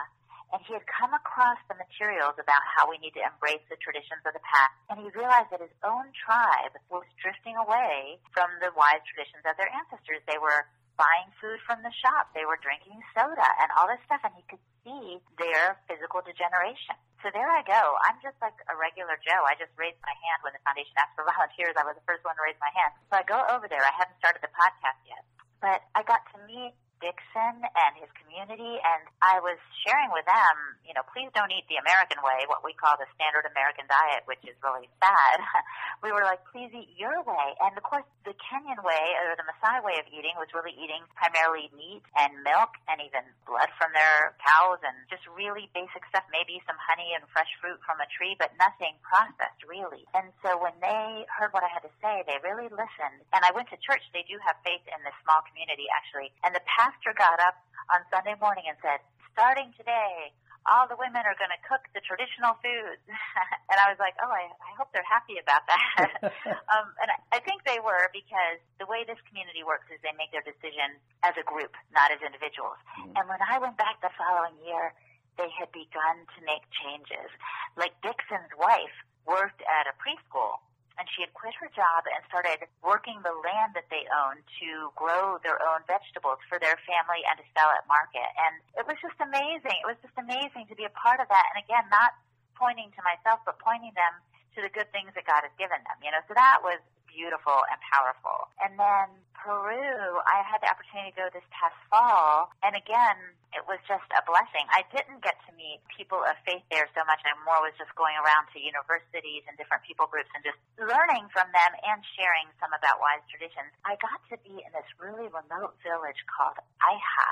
and 0.52 0.60
he 0.66 0.74
had 0.74 0.84
come 0.90 1.14
across 1.14 1.58
the 1.70 1.76
materials 1.78 2.36
about 2.36 2.62
how 2.64 2.90
we 2.90 2.98
need 2.98 3.16
to 3.16 3.24
embrace 3.24 3.64
the 3.70 3.78
traditions 3.80 4.20
of 4.26 4.34
the 4.36 4.44
past, 4.44 4.74
and 4.90 5.00
he 5.00 5.08
realized 5.14 5.48
that 5.54 5.64
his 5.64 5.72
own 5.86 6.10
tribe 6.12 6.74
was 6.90 7.06
drifting 7.20 7.56
away 7.56 8.18
from 8.36 8.50
the 8.60 8.74
wise 8.76 9.02
traditions 9.08 9.44
of 9.48 9.56
their 9.56 9.70
ancestors. 9.72 10.20
They 10.28 10.38
were 10.38 10.68
buying 10.94 11.30
food 11.42 11.58
from 11.66 11.82
the 11.82 11.90
shop, 12.02 12.30
they 12.34 12.46
were 12.46 12.58
drinking 12.62 13.02
soda, 13.14 13.48
and 13.58 13.68
all 13.74 13.90
this 13.90 13.98
stuff, 14.06 14.22
and 14.22 14.34
he 14.38 14.44
could 14.46 14.62
see 14.86 15.18
their 15.38 15.78
physical 15.90 16.22
degeneration. 16.22 16.94
So 17.24 17.32
there 17.32 17.48
I 17.48 17.64
go. 17.64 17.82
I'm 18.04 18.20
just 18.20 18.36
like 18.44 18.54
a 18.68 18.76
regular 18.76 19.16
Joe. 19.24 19.42
I 19.48 19.56
just 19.56 19.72
raised 19.80 19.98
my 20.04 20.12
hand 20.12 20.38
when 20.44 20.52
the 20.52 20.60
foundation 20.60 20.92
asked 21.00 21.16
for 21.16 21.24
volunteers. 21.32 21.74
I 21.74 21.82
was 21.88 21.96
the 21.96 22.04
first 22.04 22.20
one 22.22 22.36
to 22.36 22.42
raise 22.44 22.58
my 22.60 22.70
hand. 22.76 22.92
So 23.08 23.16
I 23.16 23.24
go 23.24 23.40
over 23.48 23.64
there. 23.66 23.80
I 23.80 23.94
haven't 23.96 24.20
started 24.20 24.44
the 24.44 24.52
podcast 24.52 25.00
yet, 25.08 25.24
but 25.58 25.80
I 25.96 26.04
got 26.04 26.20
to 26.36 26.38
meet 26.44 26.76
Dixon 26.98 27.62
and 27.62 27.92
his 27.94 28.10
community, 28.16 28.80
and 28.82 29.02
I 29.22 29.38
was 29.38 29.60
sharing 29.86 30.10
with 30.10 30.26
them, 30.26 30.54
you 30.82 30.96
know, 30.96 31.04
please 31.12 31.28
don't 31.36 31.52
eat 31.52 31.68
the 31.68 31.78
American 31.78 32.18
way, 32.24 32.48
what 32.48 32.64
we 32.64 32.72
call 32.74 32.96
the 32.96 33.06
standard 33.14 33.46
American 33.46 33.86
diet, 33.86 34.26
which 34.26 34.42
is 34.42 34.56
really 34.64 34.88
bad. 34.98 35.38
we 36.04 36.10
were 36.10 36.24
like, 36.26 36.40
please 36.50 36.72
eat 36.72 36.90
your 36.96 37.22
way. 37.22 37.46
And 37.60 37.76
of 37.76 37.84
course, 37.84 38.06
the 38.26 38.34
Kenyan 38.40 38.80
way, 38.82 39.04
or 39.22 39.36
the 39.36 39.46
Maasai 39.46 39.84
way 39.84 40.00
of 40.00 40.06
eating, 40.10 40.34
was 40.40 40.50
really 40.56 40.74
eating 40.74 41.04
primarily 41.14 41.68
meat 41.76 42.04
and 42.16 42.32
milk 42.42 42.74
and 42.88 43.00
even 43.04 43.24
blood 43.44 43.68
from 43.76 43.92
their 43.92 44.32
cows 44.40 44.80
and 44.82 44.96
just 45.12 45.24
really 45.30 45.68
basic 45.76 46.04
stuff, 46.08 46.24
maybe 46.32 46.64
some 46.64 46.80
honey 46.80 47.12
and 47.12 47.24
fresh 47.30 47.50
fruit 47.60 47.78
from 47.84 48.00
a 48.00 48.08
tree, 48.08 48.34
but 48.40 48.50
nothing 48.56 48.96
processed 49.04 49.60
really. 49.68 50.08
And 50.16 50.32
so 50.40 50.56
when 50.56 50.76
they 50.80 51.28
heard 51.28 51.52
what 51.52 51.64
I 51.64 51.70
had 51.70 51.84
to 51.84 51.92
say, 52.00 52.24
they 52.24 52.40
really 52.40 52.72
listened. 52.72 53.20
And 53.36 53.44
I 53.44 53.52
went 53.52 53.68
to 53.72 53.78
church. 53.80 54.02
They 54.16 54.24
do 54.24 54.40
have 54.44 54.56
faith 54.64 54.84
in 54.88 55.00
this 55.04 55.16
small 55.24 55.44
community, 55.44 55.88
actually. 55.92 56.32
And 56.44 56.56
the 56.56 56.64
pastor 56.64 56.83
got 57.16 57.40
up 57.40 57.56
on 57.88 58.04
Sunday 58.12 58.36
morning 58.40 58.68
and 58.68 58.76
said, 58.84 59.00
starting 59.32 59.72
today, 59.76 60.32
all 60.64 60.88
the 60.88 60.96
women 60.96 61.24
are 61.24 61.36
going 61.36 61.52
to 61.52 61.60
cook 61.64 61.84
the 61.92 62.00
traditional 62.00 62.56
foods. 62.60 63.04
and 63.70 63.76
I 63.76 63.88
was 63.88 64.00
like, 64.00 64.16
oh, 64.20 64.32
I, 64.32 64.48
I 64.48 64.72
hope 64.76 64.88
they're 64.92 65.04
happy 65.04 65.36
about 65.36 65.64
that. 65.68 66.08
um, 66.72 66.86
and 67.00 67.08
I, 67.12 67.16
I 67.36 67.38
think 67.44 67.64
they 67.68 67.80
were 67.80 68.08
because 68.12 68.60
the 68.80 68.88
way 68.88 69.04
this 69.04 69.20
community 69.28 69.60
works 69.60 69.88
is 69.92 70.00
they 70.00 70.16
make 70.16 70.32
their 70.32 70.44
decision 70.44 70.96
as 71.20 71.36
a 71.36 71.44
group, 71.44 71.76
not 71.92 72.12
as 72.12 72.20
individuals. 72.24 72.80
Mm-hmm. 72.96 73.16
And 73.16 73.24
when 73.28 73.40
I 73.44 73.60
went 73.60 73.76
back 73.76 74.00
the 74.00 74.12
following 74.16 74.56
year, 74.64 74.96
they 75.36 75.50
had 75.52 75.68
begun 75.74 76.24
to 76.36 76.40
make 76.48 76.64
changes. 76.72 77.28
Like 77.76 77.92
Dixon's 78.00 78.52
wife 78.56 78.96
worked 79.28 79.60
at 79.64 79.84
a 79.88 79.94
preschool 80.00 80.64
and 80.98 81.10
she 81.10 81.26
had 81.26 81.34
quit 81.34 81.54
her 81.58 81.70
job 81.74 82.06
and 82.06 82.22
started 82.30 82.62
working 82.82 83.18
the 83.26 83.34
land 83.34 83.74
that 83.74 83.90
they 83.90 84.06
owned 84.10 84.42
to 84.62 84.94
grow 84.94 85.42
their 85.42 85.58
own 85.58 85.82
vegetables 85.90 86.38
for 86.46 86.62
their 86.62 86.78
family 86.86 87.22
and 87.26 87.34
to 87.42 87.46
sell 87.50 87.70
at 87.74 87.82
market. 87.90 88.26
And 88.38 88.62
it 88.78 88.86
was 88.86 88.98
just 89.02 89.18
amazing. 89.18 89.74
It 89.82 89.88
was 89.88 89.98
just 90.00 90.14
amazing 90.14 90.70
to 90.70 90.76
be 90.78 90.86
a 90.86 90.94
part 90.94 91.18
of 91.18 91.26
that. 91.28 91.46
And 91.54 91.58
again, 91.58 91.82
not 91.90 92.14
pointing 92.54 92.94
to 92.94 93.02
myself, 93.02 93.42
but 93.42 93.58
pointing 93.58 93.92
them 93.98 94.14
to 94.54 94.62
the 94.62 94.70
good 94.70 94.86
things 94.94 95.10
that 95.18 95.26
God 95.26 95.42
has 95.42 95.54
given 95.58 95.82
them. 95.82 95.98
You 95.98 96.14
know, 96.14 96.22
so 96.30 96.34
that 96.38 96.62
was 96.62 96.78
beautiful 97.14 97.62
and 97.70 97.78
powerful. 97.86 98.50
And 98.58 98.74
then 98.74 99.06
Peru, 99.38 100.18
I 100.26 100.42
had 100.42 100.58
the 100.64 100.68
opportunity 100.72 101.14
to 101.14 101.16
go 101.16 101.26
this 101.30 101.46
past 101.54 101.78
fall, 101.86 102.50
and 102.66 102.74
again, 102.74 103.36
it 103.54 103.62
was 103.70 103.78
just 103.86 104.08
a 104.10 104.22
blessing. 104.26 104.66
I 104.74 104.82
didn't 104.90 105.22
get 105.22 105.38
to 105.46 105.54
meet 105.54 105.78
people 105.86 106.18
of 106.26 106.34
faith 106.42 106.66
there 106.74 106.90
so 106.90 107.06
much. 107.06 107.22
I 107.22 107.38
more 107.46 107.62
was 107.62 107.76
just 107.78 107.94
going 107.94 108.18
around 108.18 108.50
to 108.50 108.58
universities 108.58 109.46
and 109.46 109.54
different 109.54 109.86
people 109.86 110.10
groups 110.10 110.32
and 110.34 110.42
just 110.42 110.58
learning 110.74 111.30
from 111.30 111.46
them 111.54 111.70
and 111.86 112.02
sharing 112.18 112.50
some 112.58 112.74
about 112.74 112.98
wise 112.98 113.22
traditions. 113.30 113.70
I 113.86 113.94
got 114.02 114.18
to 114.34 114.36
be 114.42 114.58
in 114.58 114.70
this 114.74 114.88
really 114.98 115.30
remote 115.30 115.78
village 115.86 116.18
called 116.26 116.58
Aiha 116.82 117.28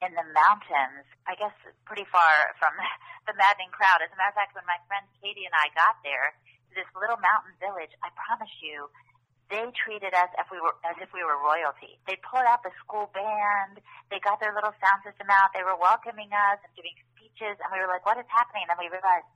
in 0.00 0.16
the 0.16 0.26
mountains, 0.32 1.04
I 1.28 1.36
guess 1.36 1.52
pretty 1.84 2.08
far 2.08 2.56
from 2.56 2.72
the 3.28 3.36
maddening 3.36 3.74
crowd. 3.74 4.00
As 4.00 4.08
a 4.12 4.16
matter 4.16 4.32
of 4.32 4.38
fact, 4.40 4.56
when 4.56 4.64
my 4.64 4.80
friend 4.88 5.04
Katie 5.20 5.44
and 5.44 5.56
I 5.56 5.68
got 5.76 6.00
there, 6.00 6.32
this 6.72 6.88
little 6.96 7.20
mountain 7.20 7.56
village, 7.60 7.92
I 8.04 8.12
promise 8.16 8.52
you, 8.60 8.88
they 9.46 9.62
treated 9.78 10.10
us 10.10 10.30
as 10.34 10.46
we 10.50 10.58
were 10.58 10.74
as 10.82 10.98
if 10.98 11.10
we 11.14 11.22
were 11.22 11.38
royalty. 11.38 12.02
They 12.10 12.18
pulled 12.26 12.46
out 12.46 12.66
the 12.66 12.74
school 12.82 13.10
band. 13.14 13.78
They 14.10 14.18
got 14.18 14.42
their 14.42 14.50
little 14.50 14.74
sound 14.82 15.06
system 15.06 15.30
out. 15.30 15.54
They 15.54 15.62
were 15.62 15.78
welcoming 15.78 16.34
us 16.34 16.58
and 16.66 16.70
giving 16.74 16.98
speeches, 17.14 17.54
and 17.62 17.68
we 17.70 17.78
were 17.78 17.86
like, 17.86 18.02
"What 18.02 18.18
is 18.18 18.26
happening?" 18.26 18.66
And 18.66 18.74
then 18.74 18.82
we 18.82 18.90
realized 18.90 19.30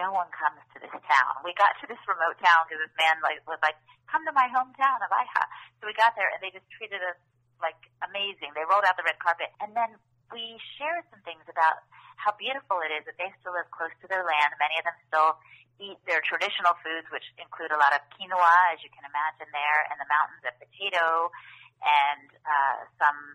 no 0.00 0.10
one 0.10 0.26
comes 0.34 0.58
to 0.74 0.82
this 0.82 0.90
town. 1.06 1.32
We 1.46 1.54
got 1.54 1.78
to 1.78 1.86
this 1.86 2.00
remote 2.10 2.38
town 2.42 2.66
because 2.66 2.82
this 2.82 2.96
man 2.98 3.22
like 3.22 3.38
was 3.46 3.62
like, 3.62 3.78
"Come 4.10 4.26
to 4.26 4.34
my 4.34 4.50
hometown 4.50 4.98
of 4.98 5.10
Aiha." 5.14 5.44
So 5.78 5.86
we 5.86 5.94
got 5.94 6.18
there, 6.18 6.30
and 6.34 6.42
they 6.42 6.50
just 6.50 6.66
treated 6.74 7.02
us 7.02 7.18
like 7.62 7.78
amazing. 8.02 8.50
They 8.58 8.66
rolled 8.66 8.84
out 8.84 8.98
the 8.98 9.06
red 9.06 9.18
carpet, 9.22 9.54
and 9.62 9.76
then 9.78 9.94
we 10.34 10.58
shared 10.78 11.06
some 11.14 11.22
things 11.22 11.46
about 11.46 11.86
how 12.22 12.30
beautiful 12.38 12.78
it 12.86 12.94
is 12.94 13.02
that 13.10 13.18
they 13.18 13.34
still 13.42 13.50
live 13.58 13.66
close 13.74 13.90
to 13.98 14.06
their 14.06 14.22
land. 14.22 14.54
Many 14.62 14.78
of 14.78 14.86
them 14.86 14.98
still 15.10 15.30
eat 15.82 15.98
their 16.06 16.22
traditional 16.22 16.78
foods, 16.86 17.10
which 17.10 17.26
include 17.42 17.74
a 17.74 17.78
lot 17.82 17.90
of 17.90 18.00
quinoa, 18.14 18.54
as 18.70 18.78
you 18.86 18.90
can 18.94 19.02
imagine 19.02 19.50
there, 19.50 19.80
and 19.90 19.98
the 19.98 20.06
mountains 20.06 20.46
of 20.46 20.54
potato 20.62 21.34
and 21.82 22.30
uh, 22.46 22.86
some 23.02 23.34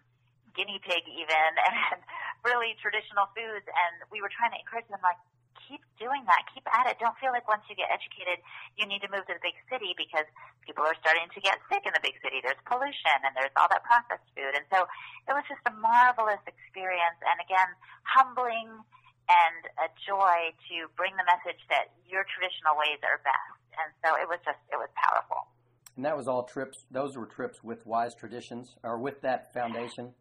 guinea 0.56 0.80
pig 0.80 1.04
even, 1.12 1.52
and 1.68 2.00
really 2.48 2.80
traditional 2.80 3.28
foods. 3.36 3.68
And 3.68 4.08
we 4.08 4.24
were 4.24 4.32
trying 4.32 4.56
to 4.56 4.60
encourage 4.64 4.88
them, 4.88 5.04
like, 5.04 5.20
keep 5.68 5.84
doing 6.00 6.24
that. 6.26 6.48
Keep 6.56 6.64
at 6.72 6.88
it. 6.88 6.96
Don't 6.98 7.14
feel 7.20 7.36
like 7.36 7.44
once 7.46 7.68
you 7.68 7.76
get 7.76 7.92
educated, 7.92 8.40
you 8.80 8.88
need 8.88 9.04
to 9.04 9.12
move 9.12 9.28
to 9.28 9.36
the 9.36 9.44
big 9.44 9.60
city 9.68 9.92
because 10.00 10.26
people 10.64 10.88
are 10.88 10.96
starting 11.04 11.28
to 11.36 11.40
get 11.44 11.60
sick 11.68 11.84
in 11.84 11.92
the 11.92 12.02
big 12.02 12.16
city. 12.24 12.40
There's 12.40 12.60
pollution 12.64 13.20
and 13.28 13.36
there's 13.36 13.54
all 13.60 13.68
that 13.68 13.84
processed 13.84 14.26
food. 14.32 14.56
And 14.56 14.64
so 14.72 14.88
it 15.28 15.36
was 15.36 15.44
just 15.52 15.62
a 15.68 15.74
marvelous 15.76 16.42
experience. 16.48 17.20
And 17.28 17.38
again, 17.44 17.70
humbling 18.08 18.80
and 19.28 19.62
a 19.84 19.92
joy 20.08 20.56
to 20.72 20.88
bring 20.96 21.12
the 21.20 21.28
message 21.28 21.60
that 21.68 21.92
your 22.08 22.24
traditional 22.24 22.80
ways 22.80 23.04
are 23.04 23.20
best. 23.28 23.60
And 23.76 23.92
so 24.00 24.16
it 24.16 24.26
was 24.32 24.40
just, 24.48 24.60
it 24.72 24.80
was 24.80 24.90
powerful. 24.96 25.52
And 26.00 26.06
that 26.06 26.16
was 26.16 26.28
all 26.28 26.44
trips, 26.44 26.86
those 26.90 27.18
were 27.18 27.26
trips 27.26 27.64
with 27.64 27.86
Wise 27.86 28.16
Traditions 28.16 28.76
or 28.84 28.98
with 28.98 29.22
that 29.22 29.54
foundation? 29.54 30.14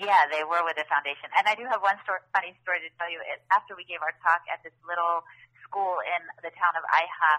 Yeah, 0.00 0.26
they 0.26 0.42
were 0.42 0.66
with 0.66 0.74
the 0.74 0.86
foundation. 0.90 1.30
And 1.38 1.46
I 1.46 1.54
do 1.54 1.62
have 1.70 1.78
one 1.78 1.94
story, 2.02 2.18
funny 2.34 2.58
story 2.66 2.82
to 2.82 2.90
tell 2.98 3.06
you. 3.06 3.22
It, 3.22 3.38
after 3.54 3.78
we 3.78 3.86
gave 3.86 4.02
our 4.02 4.10
talk 4.26 4.42
at 4.50 4.58
this 4.66 4.74
little 4.82 5.22
school 5.74 5.98
in 6.06 6.22
the 6.46 6.54
town 6.54 6.78
of 6.78 6.86
Aiha. 6.94 7.32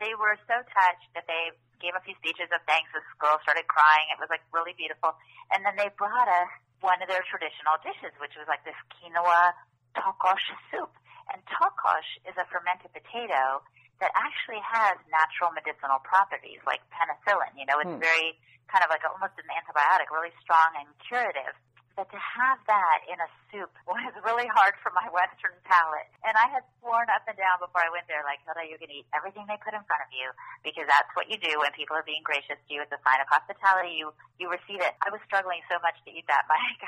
They 0.00 0.16
were 0.16 0.40
so 0.48 0.64
touched 0.72 1.08
that 1.12 1.28
they 1.28 1.52
gave 1.84 1.92
a 1.92 2.00
few 2.00 2.16
speeches 2.16 2.48
of 2.48 2.64
thanks. 2.64 2.88
This 2.96 3.04
girl 3.20 3.36
started 3.44 3.68
crying. 3.68 4.08
It 4.08 4.16
was 4.16 4.32
like 4.32 4.40
really 4.56 4.72
beautiful. 4.72 5.12
And 5.52 5.60
then 5.68 5.76
they 5.76 5.92
brought 6.00 6.26
us 6.26 6.50
one 6.80 7.04
of 7.04 7.12
their 7.12 7.20
traditional 7.28 7.76
dishes, 7.84 8.16
which 8.16 8.32
was 8.40 8.48
like 8.48 8.64
this 8.64 8.78
quinoa 8.96 9.52
tocosh 9.92 10.48
soup. 10.72 10.90
And 11.28 11.44
tocosh 11.52 12.08
is 12.24 12.34
a 12.40 12.48
fermented 12.48 12.96
potato 12.96 13.60
that 14.02 14.10
actually 14.16 14.60
has 14.64 14.98
natural 15.12 15.54
medicinal 15.54 16.02
properties 16.02 16.58
like 16.64 16.82
penicillin. 16.88 17.52
You 17.54 17.68
know, 17.68 17.78
it's 17.84 17.94
hmm. 17.94 18.02
very 18.02 18.34
kind 18.66 18.82
of 18.82 18.90
like 18.90 19.04
almost 19.04 19.36
an 19.36 19.46
antibiotic, 19.52 20.08
really 20.10 20.34
strong 20.40 20.72
and 20.80 20.88
curative. 21.04 21.54
But 21.94 22.10
to 22.10 22.18
have 22.18 22.58
that 22.66 23.06
in 23.06 23.18
a 23.22 23.28
soup 23.50 23.70
was 23.90 24.12
really 24.26 24.50
hard 24.50 24.74
for 24.82 24.90
my 24.90 25.06
Western 25.14 25.54
palate. 25.62 26.10
And 26.26 26.34
I 26.34 26.50
had 26.50 26.66
sworn 26.82 27.06
up 27.10 27.22
and 27.30 27.38
down 27.38 27.62
before 27.62 27.86
I 27.86 27.90
went 27.90 28.10
there, 28.10 28.26
like, 28.26 28.42
Hilda, 28.42 28.66
you're 28.66 28.82
going 28.82 28.90
to 28.90 28.98
eat 29.02 29.08
everything 29.14 29.46
they 29.46 29.58
put 29.62 29.72
in 29.72 29.82
front 29.86 30.02
of 30.02 30.10
you 30.10 30.34
because 30.66 30.90
that's 30.90 31.08
what 31.14 31.30
you 31.30 31.38
do 31.38 31.62
when 31.62 31.70
people 31.72 31.94
are 31.94 32.06
being 32.06 32.26
gracious 32.26 32.58
to 32.58 32.70
you. 32.70 32.82
It's 32.82 32.90
a 32.90 33.00
sign 33.06 33.22
of 33.22 33.30
hospitality. 33.30 33.94
You, 33.94 34.10
you 34.42 34.50
receive 34.50 34.82
it. 34.82 34.98
I 35.06 35.14
was 35.14 35.22
struggling 35.24 35.62
so 35.70 35.78
much 35.86 35.94
to 36.04 36.10
eat 36.10 36.26
that, 36.26 36.46
Mike. 36.50 36.82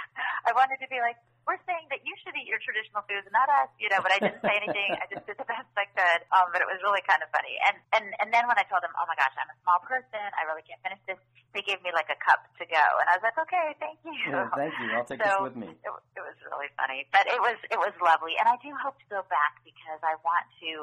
I 0.45 0.51
wanted 0.53 0.83
to 0.83 0.88
be 0.90 0.99
like, 0.99 1.16
we're 1.46 1.62
saying 1.62 1.87
that 1.94 2.02
you 2.02 2.11
should 2.26 2.35
eat 2.35 2.50
your 2.50 2.59
traditional 2.59 3.06
foods, 3.06 3.22
not 3.30 3.46
us, 3.46 3.70
you 3.78 3.87
know, 3.87 4.02
but 4.02 4.11
I 4.11 4.18
didn't 4.18 4.42
say 4.42 4.59
anything. 4.59 4.98
I 4.98 5.06
just 5.06 5.22
did 5.30 5.38
the 5.38 5.46
best 5.46 5.70
I 5.78 5.87
could. 5.94 6.26
Um, 6.35 6.50
but 6.50 6.59
it 6.59 6.66
was 6.66 6.82
really 6.82 7.06
kind 7.06 7.22
of 7.22 7.30
funny. 7.30 7.54
And, 7.70 7.78
and, 7.94 8.04
and 8.18 8.28
then 8.35 8.50
when 8.50 8.59
I 8.59 8.66
told 8.66 8.82
them, 8.82 8.90
oh 8.98 9.06
my 9.06 9.14
gosh, 9.14 9.30
I'm 9.38 9.46
a 9.46 9.59
small 9.62 9.78
person, 9.87 10.26
I 10.35 10.42
really 10.50 10.66
can't 10.66 10.82
finish 10.82 10.98
this, 11.06 11.22
they 11.54 11.62
gave 11.62 11.78
me 11.87 11.94
like 11.94 12.11
a 12.11 12.18
cup 12.18 12.50
to 12.59 12.66
go. 12.66 12.85
And 12.98 13.06
I 13.06 13.14
was 13.14 13.22
like, 13.22 13.38
okay, 13.46 13.78
thank 13.78 14.02
you. 14.02 14.18
Yeah, 14.26 14.50
thank 14.59 14.74
you. 14.82 14.90
I'll 14.90 15.06
take 15.06 15.22
so 15.22 15.46
this 15.46 15.54
with 15.54 15.56
me. 15.56 15.70
It, 15.70 15.92
it 16.18 16.22
was 16.26 16.37
really 16.50 16.68
funny, 16.74 17.06
but 17.14 17.30
it 17.30 17.38
was, 17.38 17.56
it 17.70 17.78
was 17.78 17.94
lovely. 18.02 18.35
And 18.42 18.50
I 18.50 18.59
do 18.59 18.74
hope 18.74 18.98
to 18.98 19.06
go 19.06 19.22
back 19.30 19.62
because 19.62 20.02
I 20.02 20.18
want 20.26 20.50
to 20.66 20.82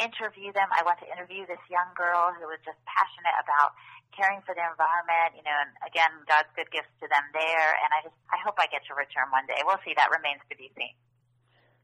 interview 0.00 0.50
them. 0.56 0.66
I 0.72 0.82
want 0.82 0.98
to 1.04 1.08
interview 1.08 1.44
this 1.44 1.60
young 1.68 1.92
girl 1.94 2.32
who 2.32 2.48
was 2.48 2.58
just 2.64 2.80
passionate 2.88 3.36
about 3.44 3.76
caring 4.16 4.42
for 4.42 4.56
the 4.56 4.64
environment, 4.64 5.38
you 5.38 5.44
know, 5.46 5.54
and 5.54 5.70
again, 5.86 6.10
God's 6.26 6.50
good 6.56 6.66
gifts 6.72 6.90
to 6.98 7.06
them 7.06 7.22
there. 7.36 7.70
And 7.78 7.90
I 7.94 8.02
just, 8.02 8.16
I 8.32 8.40
hope 8.42 8.58
I 8.58 8.66
get 8.72 8.82
to 8.90 8.94
return 8.96 9.30
one 9.30 9.46
day. 9.46 9.60
We'll 9.62 9.78
see. 9.86 9.94
That 9.94 10.10
remains 10.10 10.42
to 10.50 10.56
be 10.56 10.72
seen. 10.74 10.96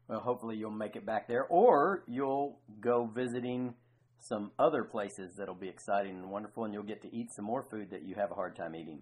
Well, 0.09 0.19
hopefully 0.19 0.57
you'll 0.57 0.71
make 0.71 0.95
it 0.95 1.05
back 1.05 1.27
there, 1.27 1.45
or 1.45 2.03
you'll 2.07 2.59
go 2.79 3.05
visiting 3.05 3.75
some 4.19 4.51
other 4.57 4.83
places 4.83 5.35
that'll 5.35 5.55
be 5.55 5.69
exciting 5.69 6.15
and 6.17 6.31
wonderful, 6.31 6.65
and 6.65 6.73
you'll 6.73 6.83
get 6.83 7.01
to 7.03 7.13
eat 7.13 7.31
some 7.31 7.45
more 7.45 7.63
food 7.63 7.91
that 7.91 8.03
you 8.03 8.15
have 8.15 8.31
a 8.31 8.33
hard 8.33 8.55
time 8.55 8.75
eating. 8.75 9.01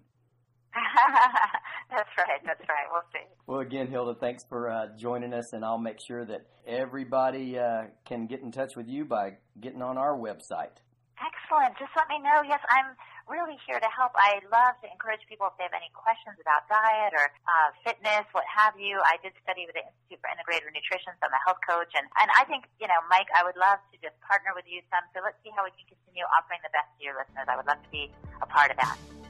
that's 1.90 2.10
right. 2.18 2.40
That's 2.44 2.60
right. 2.68 2.86
We'll 2.90 3.06
see. 3.12 3.26
Well, 3.46 3.60
again, 3.60 3.88
Hilda, 3.88 4.18
thanks 4.18 4.44
for 4.44 4.68
uh, 4.68 4.88
joining 4.98 5.32
us, 5.32 5.52
and 5.52 5.64
I'll 5.64 5.78
make 5.78 6.00
sure 6.00 6.24
that 6.24 6.46
everybody 6.66 7.58
uh, 7.58 7.84
can 8.04 8.26
get 8.26 8.40
in 8.42 8.50
touch 8.50 8.76
with 8.76 8.88
you 8.88 9.04
by 9.04 9.38
getting 9.60 9.82
on 9.82 9.96
our 9.98 10.16
website. 10.16 10.82
Excellent. 11.16 11.72
Just 11.80 11.96
let 11.96 12.12
me 12.12 12.20
know. 12.20 12.44
Yes, 12.44 12.60
I'm 12.68 12.92
really 13.24 13.56
here 13.64 13.80
to 13.80 13.88
help. 13.88 14.12
I 14.20 14.44
love 14.52 14.76
to 14.84 14.86
encourage 14.92 15.24
people 15.24 15.48
if 15.48 15.56
they 15.56 15.64
have 15.64 15.72
any 15.72 15.88
questions 15.96 16.36
about 16.36 16.68
diet 16.68 17.16
or 17.16 17.32
uh, 17.48 17.72
fitness, 17.82 18.28
what 18.36 18.44
have 18.44 18.76
you. 18.76 19.00
I 19.00 19.16
did 19.24 19.32
study 19.40 19.64
with 19.64 19.74
the 19.74 19.84
Institute 19.86 20.20
for 20.20 20.28
Integrative 20.28 20.68
Nutrition, 20.76 21.16
so 21.16 21.24
I'm 21.24 21.34
a 21.34 21.42
health 21.42 21.62
coach. 21.64 21.90
And, 21.96 22.04
and 22.20 22.28
I 22.36 22.44
think, 22.44 22.68
you 22.78 22.86
know, 22.86 23.00
Mike, 23.08 23.32
I 23.32 23.42
would 23.42 23.56
love 23.56 23.80
to 23.90 23.96
just 23.98 24.14
partner 24.20 24.52
with 24.52 24.68
you 24.68 24.84
some. 24.92 25.02
So 25.16 25.24
let's 25.24 25.40
see 25.40 25.50
how 25.56 25.64
we 25.64 25.72
can 25.72 25.88
continue 25.88 26.28
offering 26.36 26.60
the 26.60 26.70
best 26.70 26.92
to 26.98 27.00
your 27.00 27.16
listeners. 27.16 27.48
I 27.48 27.56
would 27.56 27.66
love 27.66 27.80
to 27.80 27.90
be 27.90 28.12
a 28.44 28.46
part 28.46 28.68
of 28.68 28.76
that. 28.76 29.25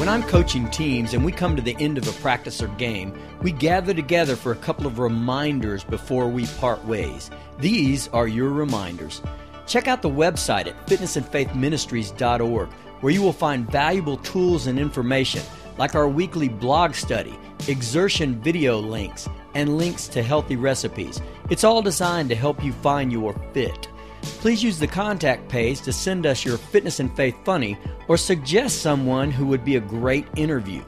When 0.00 0.08
I'm 0.08 0.22
coaching 0.22 0.70
teams 0.70 1.12
and 1.12 1.22
we 1.22 1.30
come 1.30 1.56
to 1.56 1.60
the 1.60 1.76
end 1.78 1.98
of 1.98 2.08
a 2.08 2.22
practice 2.22 2.62
or 2.62 2.68
game, 2.68 3.12
we 3.42 3.52
gather 3.52 3.92
together 3.92 4.34
for 4.34 4.50
a 4.50 4.56
couple 4.56 4.86
of 4.86 4.98
reminders 4.98 5.84
before 5.84 6.26
we 6.26 6.46
part 6.46 6.82
ways. 6.86 7.30
These 7.58 8.08
are 8.08 8.26
your 8.26 8.48
reminders. 8.48 9.20
Check 9.66 9.88
out 9.88 10.00
the 10.00 10.08
website 10.08 10.68
at 10.68 10.86
fitnessandfaithministries.org 10.86 12.68
where 13.02 13.12
you 13.12 13.20
will 13.20 13.34
find 13.34 13.70
valuable 13.70 14.16
tools 14.16 14.68
and 14.68 14.78
information 14.78 15.42
like 15.76 15.94
our 15.94 16.08
weekly 16.08 16.48
blog 16.48 16.94
study, 16.94 17.38
exertion 17.68 18.40
video 18.40 18.78
links, 18.78 19.28
and 19.52 19.76
links 19.76 20.08
to 20.08 20.22
healthy 20.22 20.56
recipes. 20.56 21.20
It's 21.50 21.62
all 21.62 21.82
designed 21.82 22.30
to 22.30 22.34
help 22.34 22.64
you 22.64 22.72
find 22.72 23.12
your 23.12 23.34
fit. 23.52 23.86
Please 24.22 24.62
use 24.62 24.78
the 24.78 24.86
contact 24.86 25.48
page 25.48 25.80
to 25.82 25.92
send 25.92 26.26
us 26.26 26.44
your 26.44 26.56
fitness 26.56 27.00
and 27.00 27.14
faith 27.16 27.36
funny 27.44 27.78
or 28.08 28.16
suggest 28.16 28.82
someone 28.82 29.30
who 29.30 29.46
would 29.46 29.64
be 29.64 29.76
a 29.76 29.80
great 29.80 30.26
interview. 30.36 30.82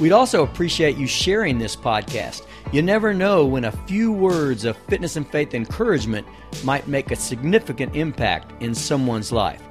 We'd 0.00 0.12
also 0.12 0.42
appreciate 0.42 0.96
you 0.96 1.06
sharing 1.06 1.58
this 1.58 1.74
podcast. 1.74 2.46
You 2.72 2.82
never 2.82 3.14
know 3.14 3.46
when 3.46 3.64
a 3.64 3.72
few 3.86 4.12
words 4.12 4.64
of 4.64 4.76
fitness 4.88 5.16
and 5.16 5.28
faith 5.28 5.54
encouragement 5.54 6.26
might 6.62 6.86
make 6.86 7.10
a 7.10 7.16
significant 7.16 7.96
impact 7.96 8.62
in 8.62 8.74
someone's 8.74 9.32
life. 9.32 9.62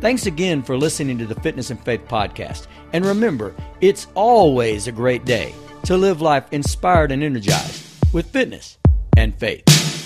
Thanks 0.00 0.26
again 0.26 0.62
for 0.62 0.76
listening 0.76 1.18
to 1.18 1.26
the 1.26 1.40
Fitness 1.40 1.70
and 1.70 1.82
Faith 1.82 2.06
podcast. 2.08 2.66
And 2.92 3.06
remember, 3.06 3.54
it's 3.80 4.08
always 4.14 4.86
a 4.86 4.92
great 4.92 5.24
day 5.24 5.54
to 5.84 5.96
live 5.96 6.20
life 6.20 6.44
inspired 6.52 7.12
and 7.12 7.22
energized 7.22 7.84
with 8.12 8.30
fitness 8.30 8.78
and 9.16 9.34
faith. 9.34 10.01